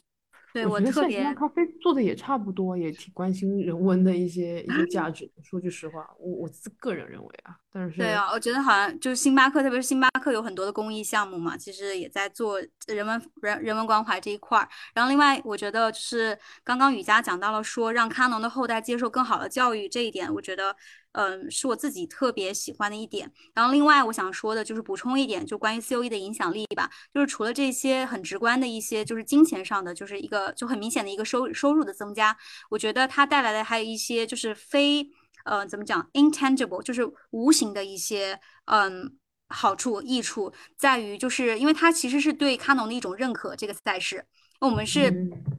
[0.51, 5.31] 对我特别咖啡做的也差不多，也挺关心人文的一些一些价值。
[5.43, 7.55] 说句实话，我我自个人认为啊，
[7.95, 14.67] 对啊，我觉得好像就是星巴克，特别是星巴克有很多的公益项目嘛，其实也在做人文人人文关怀这一块儿。
[14.93, 20.75] 然后另外，我觉得就是刚刚雨佳讲到了说让咖农的后代接受更好的教育这一点，我觉得。
[21.13, 23.31] 嗯，是我自己特别喜欢的一点。
[23.55, 26.87] 然后另外我想说的就是补充一点，就关于 C O E 的影响力吧。
[27.11, 32.37] 就是除了这些很直观的一些，就是金钱上的，就是一个就很明显的一个收收入的增加。
[32.69, 35.09] 我觉得它带来的还有一些就是非
[35.49, 43.55] 呃怎么讲 intangible，就是无形的一些嗯好处益处，在于就是因为它其实是对卡农的一种认可。
[43.55, 44.23] 这个赛事，
[44.59, 45.11] 我们是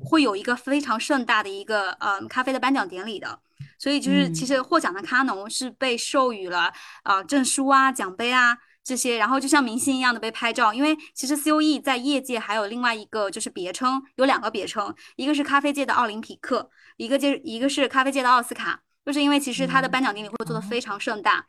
[0.04, 3.40] 会有一个非常盛大的一个呃咖啡的颁奖典礼的。
[3.78, 6.70] 所以就是，其实获奖的咖农是被授予了
[7.02, 10.74] 啊证书啊、奖杯啊这些，然后就像明星一样的被拍照。
[10.74, 18.82] 因为其实 C O E 在业界还有另外一个就是别称，有两个别称，一个是咖啡界的奥林匹克，一个就一个是咖啡界的奥斯卡。
[19.04, 21.44] 就是因为其实他的颁奖典礼会做的非常盛大，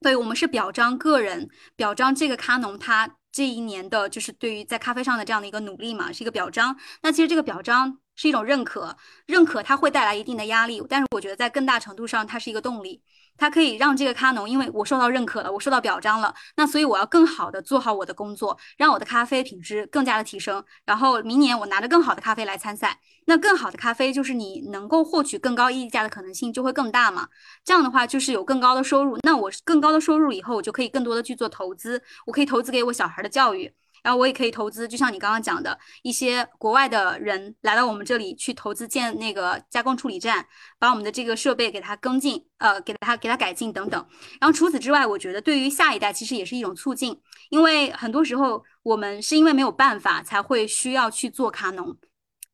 [0.00, 6.76] 所以我们是表彰个人，表彰这个咖农他这一年的就是对于在咖啡上的这样的一个努力嘛，是一个表彰。
[7.02, 7.98] 那其实这个表彰。
[8.16, 13.02] 是一种认可，认可它会带来一定的压力，但是我觉得在更大程度上，它是一个动力，
[13.36, 27.28] 它可以让这个咖农，因为我受到认可了，我受到表彰了，那所以我要更好的做好我的工作，让我的咖啡品质更加的提升，然后明年我拿着更好的咖啡来参赛，那更好的咖啡就是你能够获取更高溢价的可能性就会更大嘛，
[27.64, 33.72] 这样的话就是有更高的收入，那我更高的收入以后，我就可以更多的去做投资，我可以投资给我小孩的教育。
[34.02, 40.46] 然后我也可以投资，就像你刚刚讲的一些国外的人来到我们这里去投资建那个加工处理站，
[40.78, 44.06] 把我们的这个设备给它更进，呃，给它给它改进等等。
[44.38, 47.18] 然后除此之外，我觉得对于下一代其实也是一种促进，
[47.48, 51.96] 因为很多时候我们是因为没有办法才会需要去做卡农。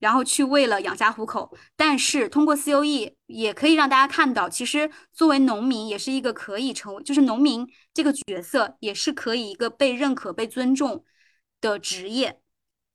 [0.00, 1.56] 然后去为了养家糊口。
[1.76, 11.04] 但是通过 C O E 也可以让大家看到，其实作为农民也是一个可以成为，就是农民这个角色也是可以一个被认可、被尊重
[11.60, 12.40] 的职业。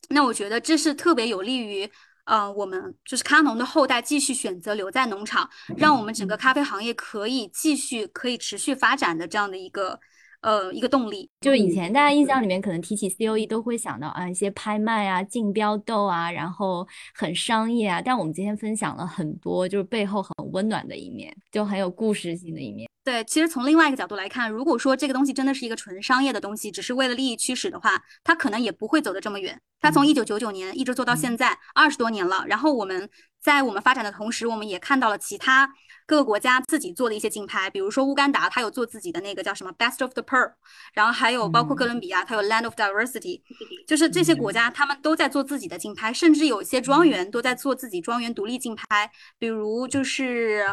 [0.10, 1.90] 那我觉得这是特别有利于。
[2.26, 5.48] 呃，我们就是咖农的后代继续选择留在农场，
[5.78, 10.00] 让我们整个咖啡行业可以继续可以持续发展的这样的一个
[10.46, 11.30] 呃一个动力。
[11.42, 18.02] 就是以前大家印象里面可能提起 C O E 都会想到啊一些拍卖啊、竞标斗啊，然后很商业啊。
[18.02, 22.88] 但我们今天分享了很多就是背后很温暖的一面，就很有故事性的一面。
[23.04, 29.60] 对，其实从另外一个角度来看，如果说这个东西真的是一个纯商业的东西，只是为了利益驱使的话，它可能也不会走得这么远。
[29.80, 32.44] 它从一九九九年一直做到现在二十多年了。
[32.48, 33.08] 然后我们
[33.40, 35.70] 在我们发展的同时，我们也看到了其他
[36.08, 40.52] 各个国家自己做的一些竞拍，比如说乌干达，它有做自己的那个叫什么 Best of the Pearl，
[40.94, 43.42] 然后还有包括哥伦比亚，它有 Land of Diversity，
[43.88, 50.66] 就是这些国家他们都在做自己的竞拍，甚至有一些庄园都在做自己庄园独立竞拍，比如就是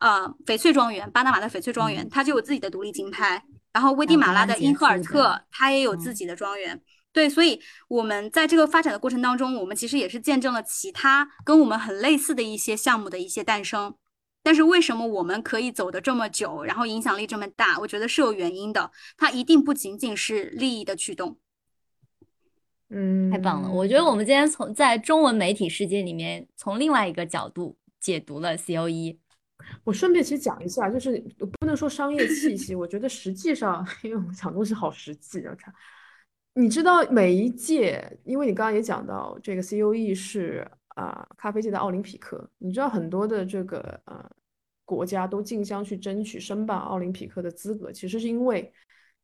[0.00, 6.80] 呃翡翠庄园，巴拿马的翡翠庄园，它就有自己的独立竞拍，然后危地马拉的因赫尔特，它也有自己的庄园。
[7.12, 13.94] 对，所以我们在这个发展的过程当中，我们其实也是见证了其他跟我们很类似的一些项目的一些诞生。
[14.42, 17.78] 但是为什么我们可以走得这么久，然后影响力这么大？
[17.78, 21.38] 我觉得是有原因的，它一定不仅仅是利益的驱动。
[22.88, 23.70] 嗯，太棒了！
[23.70, 29.18] 我觉得我们今天从在中文媒体世界里面，从另外一个角度解读了 C O E。
[29.84, 35.72] 我顺便其实讲一下，就是不能说商业气息，我觉得实际上， 因为我们讲东西好实际啊，看。
[36.54, 44.24] 你知道每一届，因为你刚刚也讲到这个 C O E 是啊咖啡界的奥林匹克，你知道很多的这个呃
[44.84, 48.72] 国家都竞相去争取申办奥林匹克的资格，其实是因为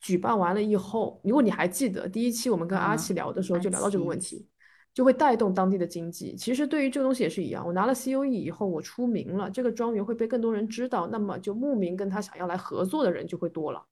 [0.00, 4.46] 举办完了以后，如果你还记得第一期我们跟阿奇聊的时候就聊到这个问题，
[4.94, 6.36] 就会带动当地的经济。
[6.36, 13.84] 其实对于这个东西也是一样，我拿了 C O E 以后，我出名了，这个庄园会被更多人知道，那么就慕名跟他想要来合作的人就会多了。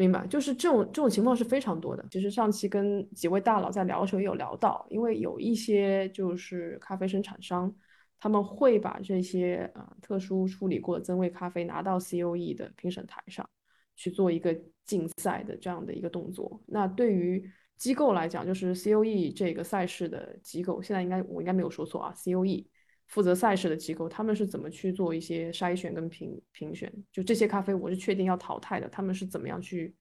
[0.00, 2.02] 明白，就是这种这种情况是非常多的。
[2.10, 7.70] 其实上期跟几位大佬在聊的时候也有聊到，因为有一些就是咖啡生产商，
[8.18, 13.46] 他们会把这些呃特殊处理过的增味咖啡拿到 C O E 的评审台上
[13.94, 16.62] 去做一个竞赛的这样的一个动作。
[16.64, 17.44] 那对于
[17.76, 22.66] 机构来讲，就是 C O E 这个赛事的机构，现在应该我应该没有说错啊，C O E
[23.10, 26.92] 负责赛事的机构，他们是怎么去做一些筛选跟评评选？
[27.12, 29.94] 就这些咖啡我是确定要淘汰的，他们是怎么样去？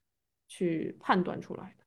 [0.51, 1.84] 去判断出来的。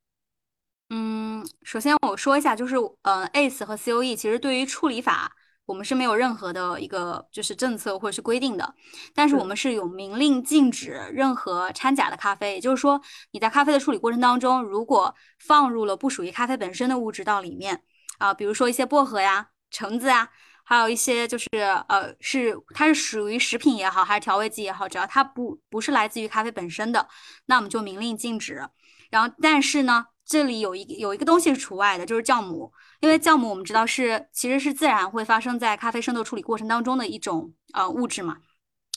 [0.89, 5.29] 嗯，首先我说一下，就是呃，ACE 和 COE 其实对于处理法，
[5.65, 8.73] 我们是没有任何的一个就是政策或者是规定的，
[9.13, 13.01] 但是我们是有明令禁止任何掺假的咖啡，也就是说
[13.31, 17.83] 你在咖啡的处理过程当中，如果放入了不属于咖啡本身的物质到里面
[18.19, 20.29] 啊，比如说一些薄荷呀、橙子呀。
[20.65, 21.47] 还有一些就是
[21.89, 27.05] 呃，是它是属于食品也好，还是调味剂也好，只要它不不是来自于咖啡本身的，
[27.47, 28.65] 那我们就明令禁止。
[29.11, 38.37] 然后，但是呢，这里有一有一个东西是除外的，就是酵母，因为酵母我们知道是其实是自然会发生在咖啡生豆处理过程当中的一种呃物质嘛，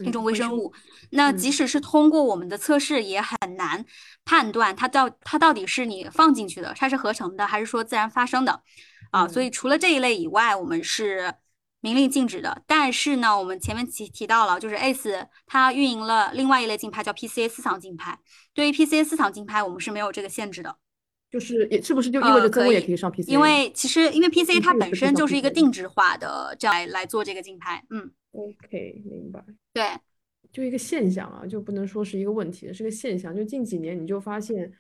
[0.05, 0.73] 一种微生物。
[1.11, 3.85] 那即使是通过我们的测试，也很难
[4.25, 8.63] 判断它到它到底是你放进去的，它是合成的，还是说自然发生的
[9.11, 9.27] 啊？
[9.27, 11.35] 所以除了这一类以外，我们是。
[11.81, 18.19] 明令禁止的，但是呢，我们前面提提到了，就是 ACE 它运营了另外一类竞拍，叫 PCA 私藏竞拍。
[18.55, 20.77] 对于 PCA 私藏竞拍，我们是没有这个限制的。
[21.31, 23.29] 就是也是不是就意味着增味也可以上 PCA？
[23.29, 27.85] 因为其实因为 PCA 它本身就是一个定制化的这样来来做这个竞拍。
[27.91, 29.45] 嗯，OK，明白。
[29.73, 29.85] 对，
[30.51, 33.37] 就一个现象啊，就不能说是一个问题，是个现象。
[33.37, 34.73] 就近几年你就发现。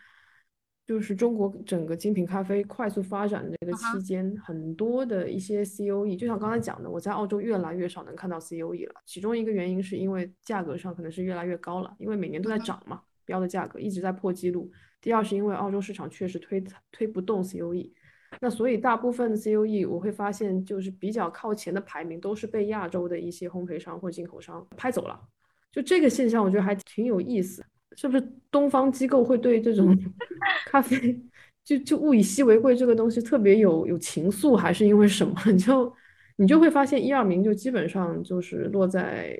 [0.87, 8.95] 就是中国整个精品咖啡快速发展的这个期间，很多的一些 C O E，就像刚才讲的，我在澳洲越来越少能看到 C O E 了。
[9.05, 14.71] 其中一个原因是因为价格上可能是越来越高了，因为每年都在涨嘛，标的价格一直在破纪录。
[15.01, 16.63] 第二是因为澳洲市场确实推
[16.93, 17.93] 推不动 C O E，
[18.41, 25.21] 那所以大部分的 C O E 我会发现就是比较靠前的排名都是被亚洲的一些烘焙商或进口商拍走了。
[25.73, 27.65] 就这个现象，我觉得还挺有意思。
[27.97, 29.99] 是不是东方机构会对这种
[30.71, 31.19] 咖啡
[31.65, 35.35] 就就物以稀为贵这个东西特别有有情愫，还是因为什么？
[35.51, 35.93] 你就
[36.37, 39.37] 你就会发现一二名就基本上就是落在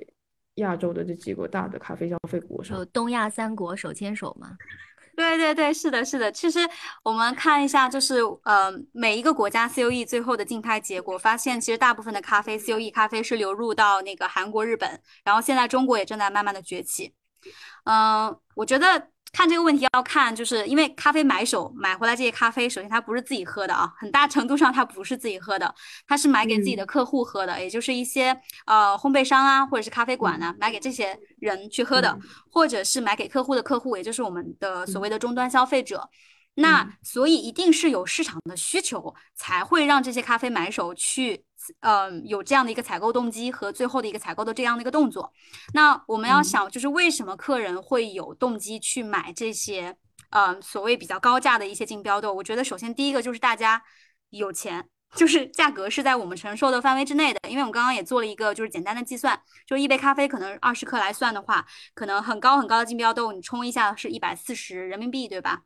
[0.55, 4.57] 亚洲的这几个大的咖啡消费国上，东亚三国手牵手嘛？
[5.15, 6.31] 对对对，是的，是的。
[6.33, 6.59] 其实
[7.03, 17.13] 我们看一下，就是呃每一个国家 C O E 最后的竞拍结果，发现其实大部分的咖啡 C O E 咖啡是流入到那个韩国、日本，然后现在中国也正在慢慢的崛起。
[17.85, 25.75] 嗯，我觉得看这个问题要看，就是因为咖啡买手买回来这些咖啡，首先它不是自己喝的啊，很大程度上它不是自己喝的，
[26.07, 28.29] 它是买给自己的客户喝的，也就是一些
[28.67, 32.19] 呃烘焙商啊，或者是咖啡馆呢，买给这些人去喝的，
[32.51, 36.09] 或者是买给客户的客户，也就是我们的所谓的终端消费者。
[36.59, 41.45] 那所以一定是有市场的需求，才会让这些咖啡买手去，
[41.81, 45.33] 呃，有这样的一个采购动机和最后的一个采购的这样的一个动作。
[45.75, 49.97] 那我们要想，就是为什么客人会有动机去买这些，
[50.31, 52.33] 呃，所谓比较高价的一些竞标豆？
[52.33, 53.83] 我觉得首先第一个就是大家
[54.31, 57.41] 有钱，就是价格是在我们承受的范围之内的。
[57.49, 65.63] 因为我们刚刚也做了一个就是简单的计算，就是一杯咖啡可能二十克来算的话，可能很高很高的竞标豆，你冲一下是一百四十人民币，对吧？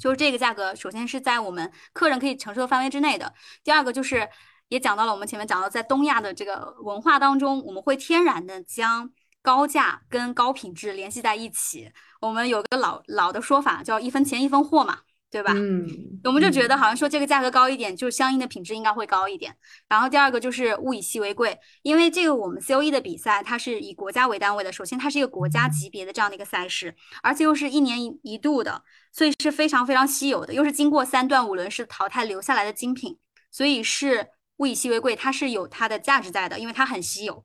[0.00, 3.34] 就是这个价格，首先是在我们客人可以承受的范围之内的。
[3.64, 4.28] 第二个就是，
[4.68, 9.10] 也讲到了我们前面讲到，在东亚的这个文化当中，我们会天然的将
[9.42, 11.90] 高价跟高品质联系在一起。
[12.20, 15.00] 我们有个老老的说法，叫一分钱一分货嘛。
[15.30, 15.52] 对吧？
[15.54, 15.86] 嗯，
[16.24, 19.54] 我们就觉得好像说这个价格高一点，就相应的品质应该会高一点。
[19.86, 33.18] 然后第二个就是物以稀为贵，因为这个我们 C O E 的比赛它是以国家为单位的，首先它是一个国家级别的这样的一个赛事，而且又是一年一一度的，所以是非常非常稀有的，又是经过三段五轮式淘汰留下来的精品，
[33.50, 34.28] 所以是
[34.58, 37.44] 物以稀为贵，它是有它的价值在的，因为它很稀有。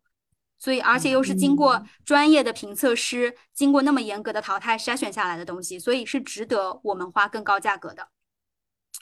[0.60, 8.08] 所以，而且又是经过专业的评测师，经过那么严格的淘汰筛选下来的东西，所以是值得我们花更高价格的。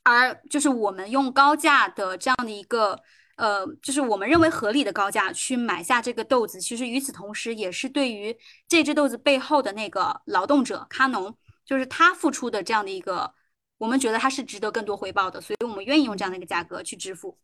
[0.04, 3.00] 而就是我们用高价的这样的一个，
[3.36, 8.36] 呃，就是我们认为合理的高价去买下这个豆子，其实与此同时，也是对于
[8.68, 13.32] 这只豆子背后的那个劳动者卡农，就是他付出的这样的一个，
[13.78, 17.38] 我们觉得他是值得更多回报的，所以我们愿意用这样的一个价格去支付。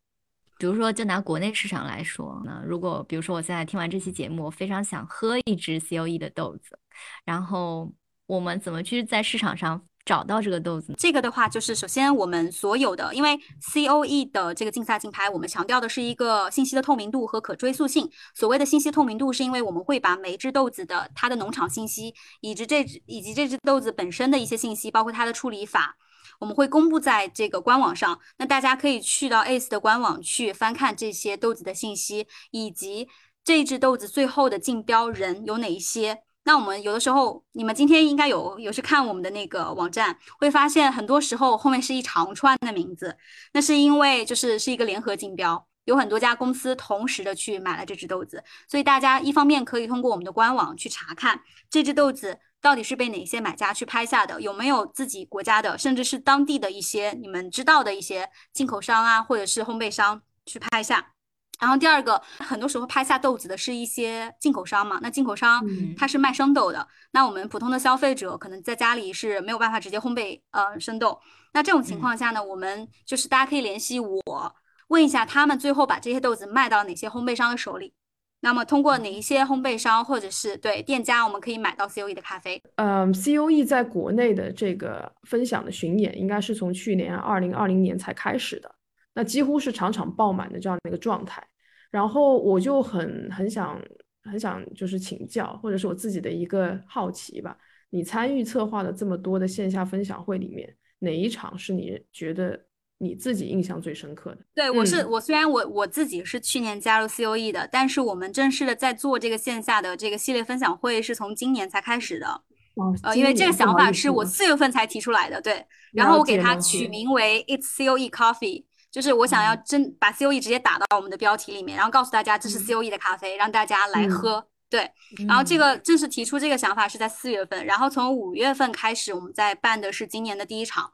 [0.59, 6.77] 比如说，就拿国内市场来说，那如果比如说我现在听完这期节目，我非常想喝一支 C O E 的豆子，
[7.25, 7.91] 然后
[8.25, 10.93] 我们怎么去在市场上找到这个豆子？
[10.97, 18.09] 这个的话，就是首先我们所有的，因为 C O E 的这个竞赛竞拍，我们强调的是一个信息的透明度和可追溯性。
[18.33, 25.97] 所谓的信息透明度，是因为我们会把每一只豆子的它的农场信息，以及这只以及这只豆子本身的一些信息，包括它的处理法。
[26.39, 33.07] 我们会公布在这个官网上，那大家可以去到 ACE 的官网去翻看这些豆子的信息，以及
[33.43, 36.23] 这只豆子最后的竞标人有哪一些。
[36.43, 43.17] 那我们有的时候，你们今天应该有有去看我们的那个网站，会发现很多时候后面是一长串的名字，
[43.51, 52.39] 那是因为就是是一个联合竞标，有很多家公司同时的去买了这只豆子，所以大家一方面可以通过我们的官网去查看这只豆子。
[52.61, 54.41] 到底是被哪些买家去拍下的？
[54.41, 61.13] 有没有自己国家的，甚至是当地的一些你们知道的一些进口商啊，或者是烘焙商去拍下？
[61.59, 64.99] 然后第二个，很多时候拍下豆子的是一些进口商嘛。
[65.01, 65.63] 那进口商
[65.97, 71.19] 他是卖生豆的，那我们普通的消费者可能在家里是没有办法直接烘焙呃生豆。
[71.53, 74.55] 那这种情况下呢，我们就是大家可以联系我，
[74.89, 77.93] 问一下他们最后把这些豆子卖到哪些烘焙商的手里。
[78.39, 82.61] 那么通过哪一些烘焙商或者是对店家，我们可以买到 C O E 的咖啡？
[82.75, 88.73] 嗯，C O E 在国内的这个分享的巡演，应该是从去年二零二零年才开始的，
[89.15, 91.43] 那几乎是场场爆满的这样的一个状态。
[91.89, 93.81] 然后我就很很想
[94.23, 97.57] 很想就是请教，或者是我自己的一个好奇吧。
[97.89, 102.66] 你参与策划的这么多的线下分享会里面，哪一场是你觉得？
[102.99, 104.37] 你自己印象最深刻的？
[104.55, 112.27] 对我是我虽然我我自己是去年加入 C O E 的，但是我们正式的在做这个线下的这个系列分享会是从今年才开始的。
[112.75, 115.65] 哦，呃，因为这个想法是我四月份才提出来的，对。
[115.93, 124.47] 然后我给它取名为 It's C O E Coffee，就是我想要真把 C O E 直接打到我们的标题里面，然后告诉大家这是 C O E 的咖啡，让大家来喝。
[124.69, 124.91] 对，
[125.27, 130.91] 然后这个正式提出这个想法是在四月份，然后从五月份开始，我们在办的是今年的第一场，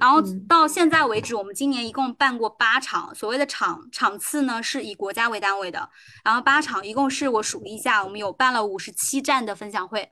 [0.00, 5.88] 然后到现在为止，我们今年一共办过八场，所谓的场场次呢是以国家为单位的，
[6.24, 10.10] 然后八场一共是我数了一下，我们有办了五十七站的分享会。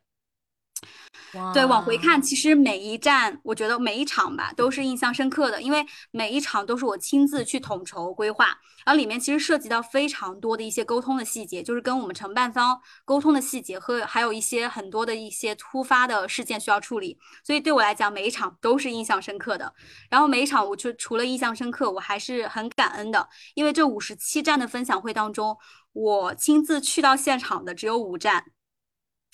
[1.55, 8.47] 对，往回看，其实每一站，我觉得每一场吧，都是印象深刻的，因为每一场都是我亲自去统筹规划，
[8.85, 19.73] 然后里面其实涉及到非常多的一些沟通的细节，就是跟我们承办方沟通的细节和还有一些很多的一些突发的事件需要处理，所以对我来讲，每一场都是印象深刻的。
[20.09, 25.57] 然后每一场，我就除了印象深刻，我还是很感恩的，因为这五十七站的分享会当中，
[25.93, 28.47] 我亲自去到现场的只有五站。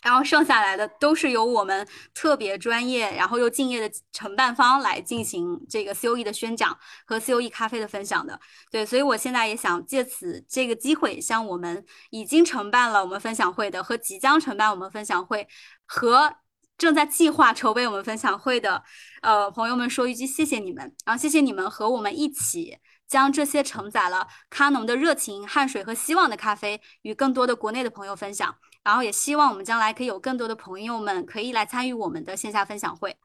[0.06, 1.84] 然后剩下来的都是由我们
[2.14, 8.38] 特别专业，然后又敬业的承办方来进行这个 C O E 的宣讲和 C O E 咖啡的分享的。
[8.70, 15.48] 对，所以我现在也想借此这个机会，向我们已经承办了我们分享会的和即将承办我们分享会
[15.86, 16.36] 和
[16.78, 18.84] 正在计划筹备我们分享会的
[19.22, 22.78] 呃朋友们说一句谢谢你们，然后谢谢你们和我们一起
[23.08, 28.54] 将这些承载了咖农的热情、汗水和希望的咖啡与更多的国内的朋友分享，
[28.86, 33.16] 然后也希望我们将来可以有更多的朋友们可以来参与我们的线下分享会。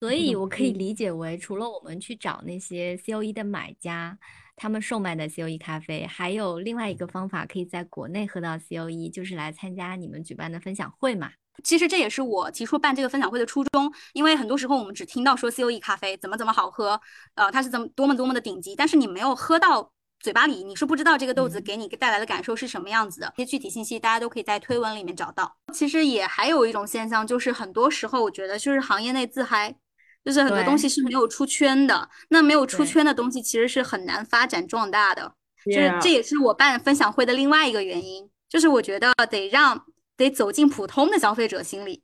[0.00, 4.18] 所以，我可以理解为，除了我们去找那些 C O E 的买家，
[4.56, 11.30] 他们售卖的 C O E 咖啡，还有另外一个方法，可以在国内喝到 C O E，就是来参加你们举办的分享会嘛。
[11.62, 17.00] 其实这也是我提出办这个分享会的初衷，因为很多时候我们只听到说 C O E 咖啡怎么怎么好喝，
[17.36, 19.92] 呃，它是怎么多么多么的顶级，但是你没有喝到
[20.24, 23.30] 嘴巴里，你是不知道这个豆子给你带来的感受是什么样子的。
[23.36, 25.54] 一些具体信息大家都可以在推文里面找到。
[25.74, 29.76] 其实也还有一种现象，就是很多时候我觉得就是行业内自嗨。
[30.24, 35.34] 就是很多东西是没有出圈的，那没有出圈的东西其实是很难发展壮大的。
[35.66, 39.84] 就是这也是我办分享会的另外一个原因，就是我觉得得让
[40.16, 42.02] 得走进普通的消费者心里。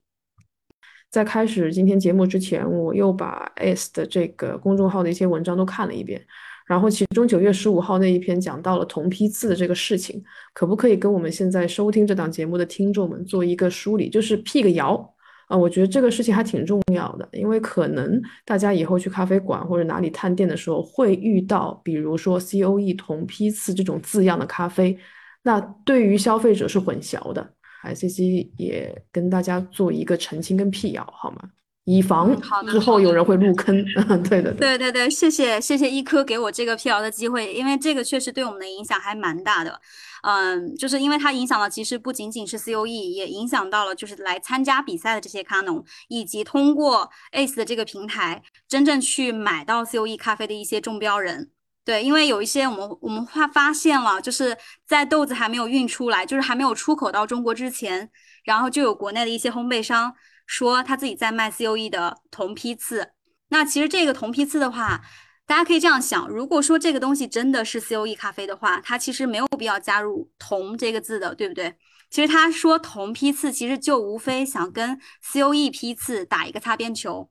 [1.09, 6.23] 在开始今天节目之前，我又把 S 的这个公众号的一些文章都看了一遍，
[6.71, 10.23] 然后其中九月十五号那一篇讲到了同批次的这个事情，
[10.53, 14.09] 可不可以跟我们现在收听这档节目的听众们做一个梳理？
[14.09, 15.13] 就是辟个谣。
[15.49, 24.97] 啊，我觉得这个事情还挺重要的，因为可能大家以后去咖啡馆或者哪里探店的时候会遇到，比如说 C O E 同批次这种字样的咖啡，
[25.43, 27.45] 那对于消费者是混淆的。
[27.83, 31.49] I C C 也跟大家做一个澄清跟辟谣，好吗？
[31.91, 32.35] 以防
[32.69, 33.83] 之后有人会入坑。
[34.29, 39.79] 对的，对对对，谢谢谢谢一科给我这个辟谣的机会，因为这个确实对我们的影响还蛮大的。
[40.23, 51.49] 嗯，就是因为它影响了，其实不仅仅是 C O E，也影响到了就是来参加比赛的这些咖农，以及通过 Ace 的这个平台真正去买到 C O E 咖啡的一些中标人。
[51.83, 54.55] 对，因为有一些我们我们发发现了，就是
[54.85, 58.07] 在豆子还没有运出来，就是还没有出口到中国之前，
[58.45, 60.13] 然后就有国内的一些烘焙商
[60.51, 63.11] 说他自己在卖 C O E 的同批次。
[63.47, 65.01] 那其实这个同批次的话。
[65.47, 71.75] 大家可以这样想，如果说这个东西真的是 C O E 咖啡的话，它其实没有必要加入“铜”这个字的，对不对？
[72.09, 77.29] 其实他说铜批次，其实就无非想跟 C O E 批次打一个擦边球，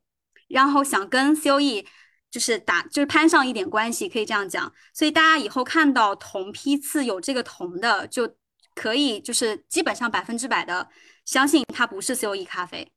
[0.48, 1.86] 然后想跟 C O E
[2.30, 4.70] 就是打就是攀上一点关系，可以这样讲。
[4.92, 8.36] 所以大家以后看到铜批次有这个铜的，就
[8.74, 10.86] 可以就是基本上百分之百的
[11.24, 12.92] 相信它不是 C O E 咖啡，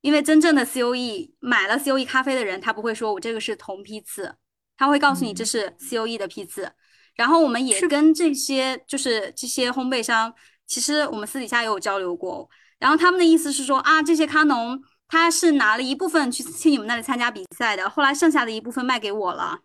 [0.00, 4.36] 因为真正的 C O E 买了 C O E 咖啡的人，他不会说我这个是同批次。
[4.76, 6.72] 他会告诉你这是 C O E 的批次，
[7.14, 10.32] 然后我们也跟这些就是这些烘焙商，
[10.66, 12.48] 其实我们私底下也有交流过，
[12.78, 19.58] 然后他们的意思是说啊，这些咖农他是拿了一部分去去你们那里参加比赛的，后来剩下的一部分卖给我了，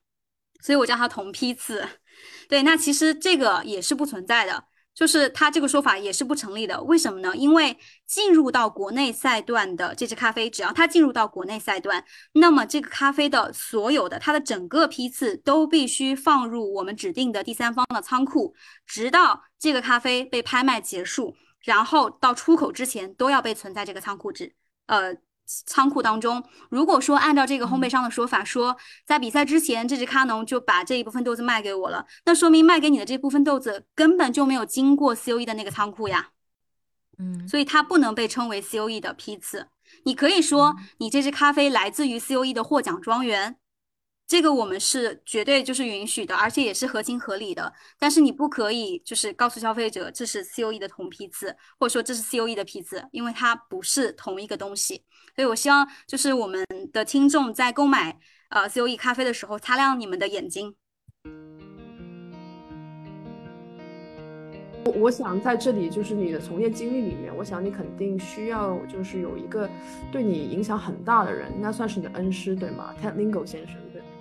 [0.62, 1.88] 所以我叫他同批次。
[2.49, 4.66] 对，那其实这个也是不存在的。
[4.96, 7.36] 就是他这个说法也是不成立的，为什么呢？
[7.36, 7.78] 因为
[8.08, 18.56] 进入到国内赛段的这支咖啡，只要它进入到国内赛段，那么这个咖啡的所有的它的整个批次都必须放入我们指定的第三方的仓库，
[18.88, 24.56] 直到这个咖啡被拍卖结束，然后到出口之前都要被存在这个仓库之
[24.86, 25.16] 呃。
[25.46, 36.30] 仓库当中，如果说按照这个烘焙商的说法，说在比赛之前，这只咖农就把这一部分豆子卖给我了，那说明卖给你的这部分豆子根本就没有经过 C O E 的那个仓库呀，
[37.18, 39.68] 嗯，所以它不能被称为 C O E 的批次。
[40.04, 43.58] 你可以说你这只咖啡来自于 C O E 的获奖庄园。
[44.27, 47.72] 这个我们是绝对就是允许的，而且也是合情合理的。
[47.99, 55.03] 但是你不可以就是告诉消费者这是 C O E 的同批次，或者说这是 C O E 的批次，因为它不是同一个东西。
[55.35, 58.18] 所以我希望就是我们的听众在购买
[58.49, 60.76] 呃 C O E 咖啡的时候，擦亮你们的眼睛。
[64.85, 69.69] 我我想在这里就是你的从业经历里面，我想你肯定需要就是有一个
[70.11, 73.76] 对你影响很大的人，应该算是你的恩师对吗？Ted Lingo 先生。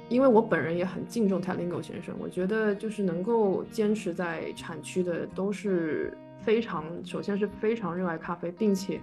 [0.09, 9.01] 因为我本人也很敬重 Talingo 先生，我觉得就是能够坚持在产区的都是非常，首先是非常热爱咖啡，并且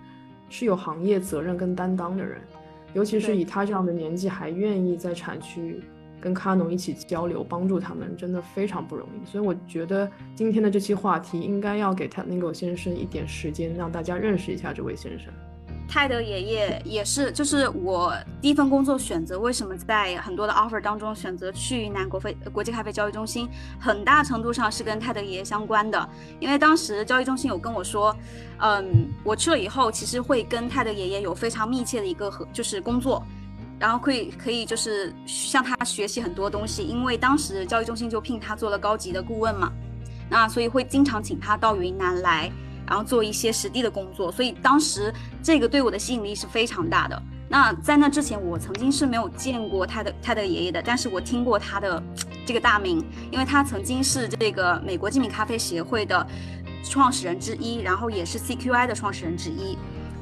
[0.48, 2.40] 是有行业责任跟担当的人，
[2.94, 5.82] 尤其是以他这样的年纪还愿意在产区
[6.20, 9.26] 跟咖农一起交流，帮助他们，真的非常不容易。
[9.26, 15.34] 所以我觉得今天的这期话题应该要给 Talingo 先生一点时间，让大家认识一下这位先生。
[15.88, 26.10] 泰德爷爷也是，就是我第一份工作选择，为什么在很多的 offer 当中选择去云南国飞国际咖啡交易中心，很大程度上是跟泰德爷爷相关的。
[26.40, 28.16] 因为当时交易中心有跟我说，
[28.60, 33.22] 嗯，我去了以后，其实会跟泰德爷爷有非常密切的一个合，就是工作，
[33.78, 36.84] 然后可以可以就是向他学习很多东西。
[36.84, 39.70] 因为当时交易中心就聘他做了高级的顾问嘛，
[40.30, 42.50] 那所以会经常请他到云南来。
[42.92, 47.24] 然后做一些实地的工作，所以当时这个对我的吸引力是非常大的。
[47.48, 52.04] 那在那之前，我曾经是没有见过他的他的爷爷的，但是我听过他的
[52.46, 53.02] 这个大名，
[53.32, 56.28] 因为他曾经是这个美国精品咖啡协会的
[56.84, 59.78] 创始人之一，然后也是 CQI 的创始人之一，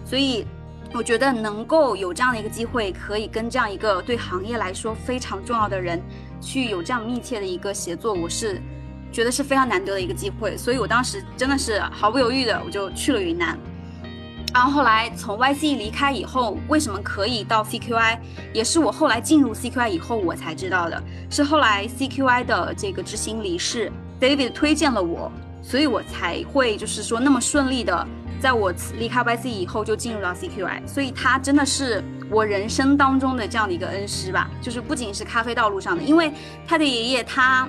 [0.05, 0.45] 所以
[0.93, 5.99] 我觉得能够有这样的一个机会，可以跟这样一个对行业来说非常重要的人
[6.39, 8.61] 去有这样密切的一个协作，我是
[9.11, 13.57] 觉得是非常难得的一个机会，所以我当时真的是毫不犹豫的我就去了云南。
[14.51, 18.17] 然后后来从 YC 离开以后，为什么可以到 CQI，
[18.51, 21.03] 也是我后来进入 CQI 以后我才知道的。
[21.29, 25.31] 是后来 CQI 的这个执行理事 David 推荐了我，
[25.61, 28.07] 所以我才会就是说那么顺利的，
[28.39, 30.87] 在我离开 YC 以后就进入到 CQI。
[30.87, 36.31] 所以他真的是我人生当中的这样的一个恩师吧，就是不仅是咖啡道路上的，因为
[36.67, 37.67] 他的爷爷他。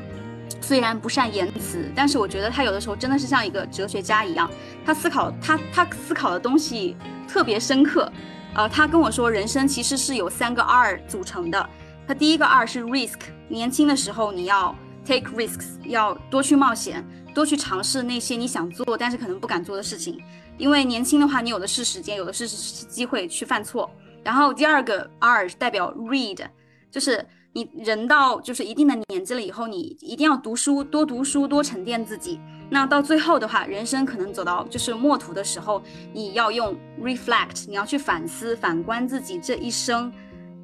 [0.61, 4.49] 虽然不善言辞，但是我觉得他有的时候真的是像一个哲学家一样，
[4.85, 6.97] 他思考他他思考的东西
[7.27, 8.11] 特别深刻。
[8.55, 11.69] 呃，他跟我说，人生其实是由三个 R 组成的。
[12.07, 13.19] 他第一个 R 是 risk，
[13.49, 14.75] 年轻的时候你要
[15.05, 20.21] take risks，要多去冒险，多去尝试那些你想做但是可能不敢做的事情，
[20.59, 23.91] 因为年轻的话你有的是时间，有的是机会去犯错。
[24.23, 26.45] 然后第二个 R 代表 read，
[26.91, 27.27] 就是。
[27.53, 32.41] 你人到就是一定的年纪了以后，你一定要读书，多读书，多沉淀自己。
[32.71, 35.83] 那到最后的话，人生可能走到就是末途的时候，
[36.13, 40.13] 你要用 reflect，你要去反思、反观自己这一生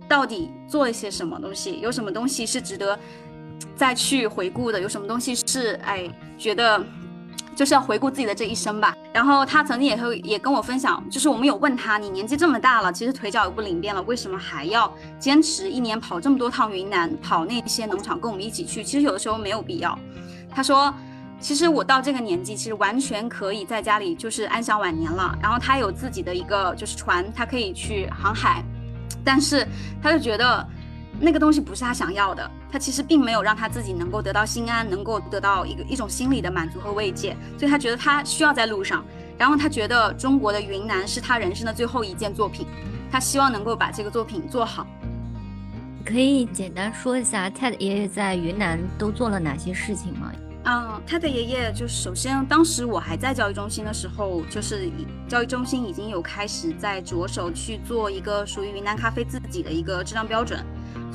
[0.09, 2.99] 到底做了些什么东西，有什么东西是值得
[3.75, 6.09] 再去回顾的，有什么东西是哎
[6.39, 6.85] 觉得。
[7.57, 8.95] 就是要回顾自己的这一生吧。
[9.13, 18.85] 然后他曾经也会也跟我分享，就是我们有问他，你年纪这么大了，其实腿脚也不灵便了，为什么还要坚持一年跑这么多趟云南，跑那些农场跟我们一起去？
[18.85, 19.99] 其实有的时候没有必要。
[20.51, 20.95] 他说，
[21.41, 25.37] 其实我到这个年纪，其实完全可以在家里就是安享晚年了。
[25.43, 28.63] 然后他有自己的一个就是船，他可以去航海，
[29.25, 29.67] 但是
[30.03, 30.67] 他就觉得。
[31.19, 39.05] 那个东西不是他想要的，他其实并没有让他自己能够得到心安，能够得到一个一种心理的满足和慰藉，所以他觉得他需要在路上，
[39.39, 42.67] 然后他觉得中国的云南是他人生的最后一件作品，
[43.11, 44.87] 他希望能够把这个作品做好。
[46.05, 50.31] 可以简单说一下 Ted 爷爷在云南都做了哪些事情吗？
[50.69, 54.91] 嗯，Ted 爷爷就是首先当时我还在教育中心的时候，就是
[55.29, 60.65] 教育中心已经有开始在着手去做一个属于云南咖啡自己的一个质量标准。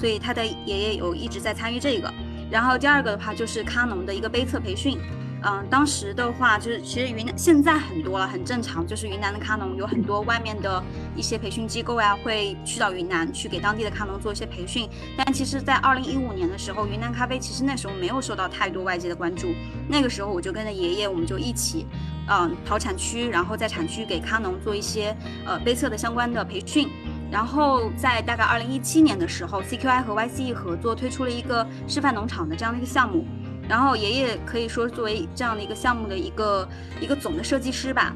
[0.01, 2.11] 所以他的爷爷有一直在参与这个，
[2.49, 4.97] 然后第二个的话就是咖农的一个杯测培训，
[5.43, 10.83] 嗯，当时的话就是其实云南现在很多了，很正常，就是云南的咖农有很多外面的
[11.15, 14.89] 一些培训机构呀，会去到云南去给当地的咖农做一些培训。
[15.15, 19.53] 但其实，在二零一五年的时候，云南咖啡其实那时候没有受到太多外界的关注，
[19.87, 21.85] 那个时候我就跟着爷爷，我们就一起，
[22.27, 25.15] 嗯，跑产区，然后在产区给咖农做一些
[25.45, 26.89] 呃杯测的相关的培训。
[27.31, 33.25] 然后在大概二零一七年的时候，CQI 和 YCE 合作推出了一个示范农场的这样的一个项目。
[33.69, 36.67] 然后爷爷可以说作为这样的一个项目的一个
[36.99, 38.13] 一个总的设计师吧，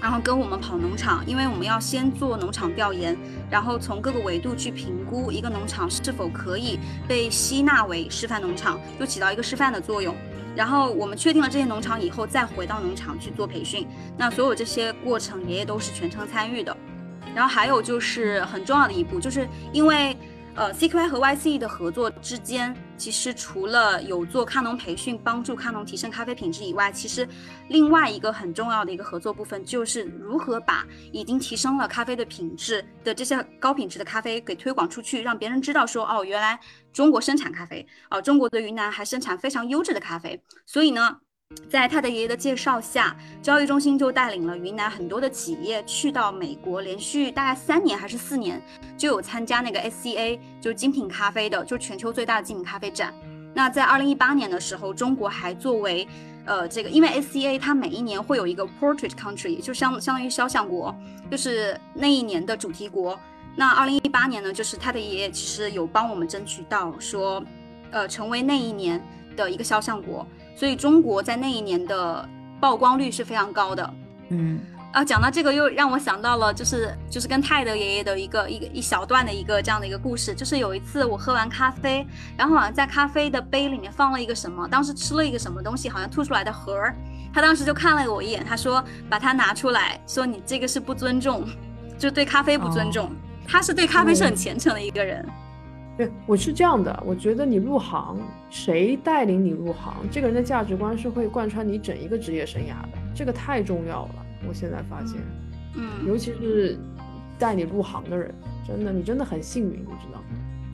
[0.00, 3.16] 然后跟我们跑农场，因为我们要先做农场调研，
[3.50, 6.78] 然后从各个维度去评估一个农场是否可以
[7.08, 10.14] 被吸纳为示范农场，就起到一个示范的作用。
[10.54, 13.88] 然后我们确定了这些农场以后，再回到农场去做培训。
[14.16, 16.76] 那所有这些过程，爷爷都是全程参与的。
[17.34, 20.16] 然后还有就是很重要的一步，就是因为，
[20.54, 27.26] 呃，CQI 和 YCE 的合作之间，其实除了有做咖农培训，帮助咖农提升咖啡品质以外，其实
[27.68, 36.60] 另外一个很重要的一个合作部分，就是如何把已经提升了咖啡的品质的这些高品质的咖啡给推广出去，让别人知道说，哦，原来
[36.92, 41.18] 中国生产咖啡，哦，中国的云南还生产非常优质的咖啡，所以呢。
[41.68, 48.60] 在他的爷爷的介绍下，交易中心就带领了云南很多的企业去到美国，连续大概三年还是四年，
[48.96, 53.14] 就有参加那个 SCA，就是精品咖啡的，就全球最大的精品咖啡展。
[53.54, 56.06] 那在二零一八年的时候，中国还作为，
[56.44, 60.94] 呃，这个因为 SCA 它每一年会有一个 Portrait Country，就相相当于肖像国，
[61.30, 63.18] 就是那一年的主题国。
[63.56, 67.42] 那二零一八年呢，就是他的爷爷其实有帮我们争取到说，
[67.90, 69.02] 呃，成为那一年
[69.36, 70.26] 的一个肖像国。
[70.54, 72.28] 所以中国在那一年的
[72.60, 73.94] 曝光率是非常高的，
[74.28, 74.60] 嗯。
[74.92, 82.06] 啊，讲到这个又让我想到了，就是就是跟泰德爷爷的一个一个一小段的一个这样的一个故事，就是有一次我喝完咖啡，
[82.36, 86.94] 然后好像在咖啡的杯里面放了一个什么，当时吃了一个什么东西，好像吐出来的核儿，
[87.32, 91.48] 他当时就看了我一眼，他说把它拿出来，说你这个是不尊重，
[91.98, 93.10] 就对咖啡不尊重，
[93.48, 95.26] 他是对咖啡是很虔诚的一个人。
[95.96, 104.14] 对，我是这样的，我觉得你入行，谁带领你入行，这个人的价值观是会贯穿你整一个职业生涯的，这个太重要了。
[104.48, 105.20] 我现在发现，
[105.74, 106.78] 嗯，尤其是
[107.38, 108.34] 带你入行的人，
[108.66, 110.24] 真的，你真的很幸运，你知道吗？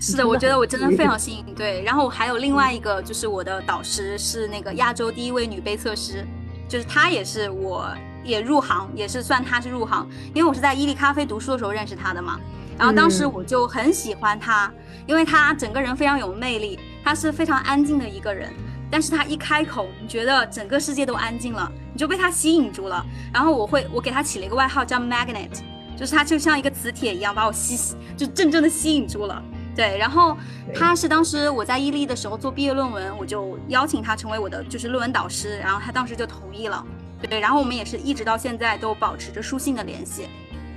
[0.00, 1.54] 是的，我觉得我真的非常幸运。
[1.54, 6.24] 对，然后还有另外一个，就是我的导师是那个亚洲第一位女杯测师，
[6.68, 7.92] 就是她也是我
[8.22, 12.38] 也入行，也是算她是入行，因为我是在伊利咖啡读书的时候认识她的嘛。
[12.78, 14.72] 然后当时我就很喜欢他，
[15.06, 18.50] 因为他整个人非常有魅力，他是非常安静的一个人，
[18.88, 23.04] 但是他一开口，你觉得整个世界都安静了，你就被他吸引住了。
[23.34, 25.60] 然后我会，我给他起了一个外号叫 Magnet，
[25.96, 29.42] 就是他就像一个磁铁一样把我吸，就真正的吸引住了。
[29.74, 30.36] 对，然后
[30.74, 36.84] 他是当时我在伊利的时候做毕业论文，我就邀请他成为我的就是论文导师，然后他当时就同意了。
[37.28, 40.28] 对，然后我们也是一直到现在都保持着书信的联系。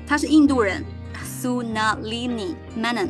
[0.07, 0.83] 他是印度人
[1.23, 3.09] ，Sunalini Menon，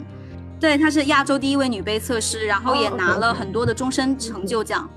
[0.60, 4.90] 对，她是亚洲第一位女杯测试，然后也拿了很多的终身成就奖。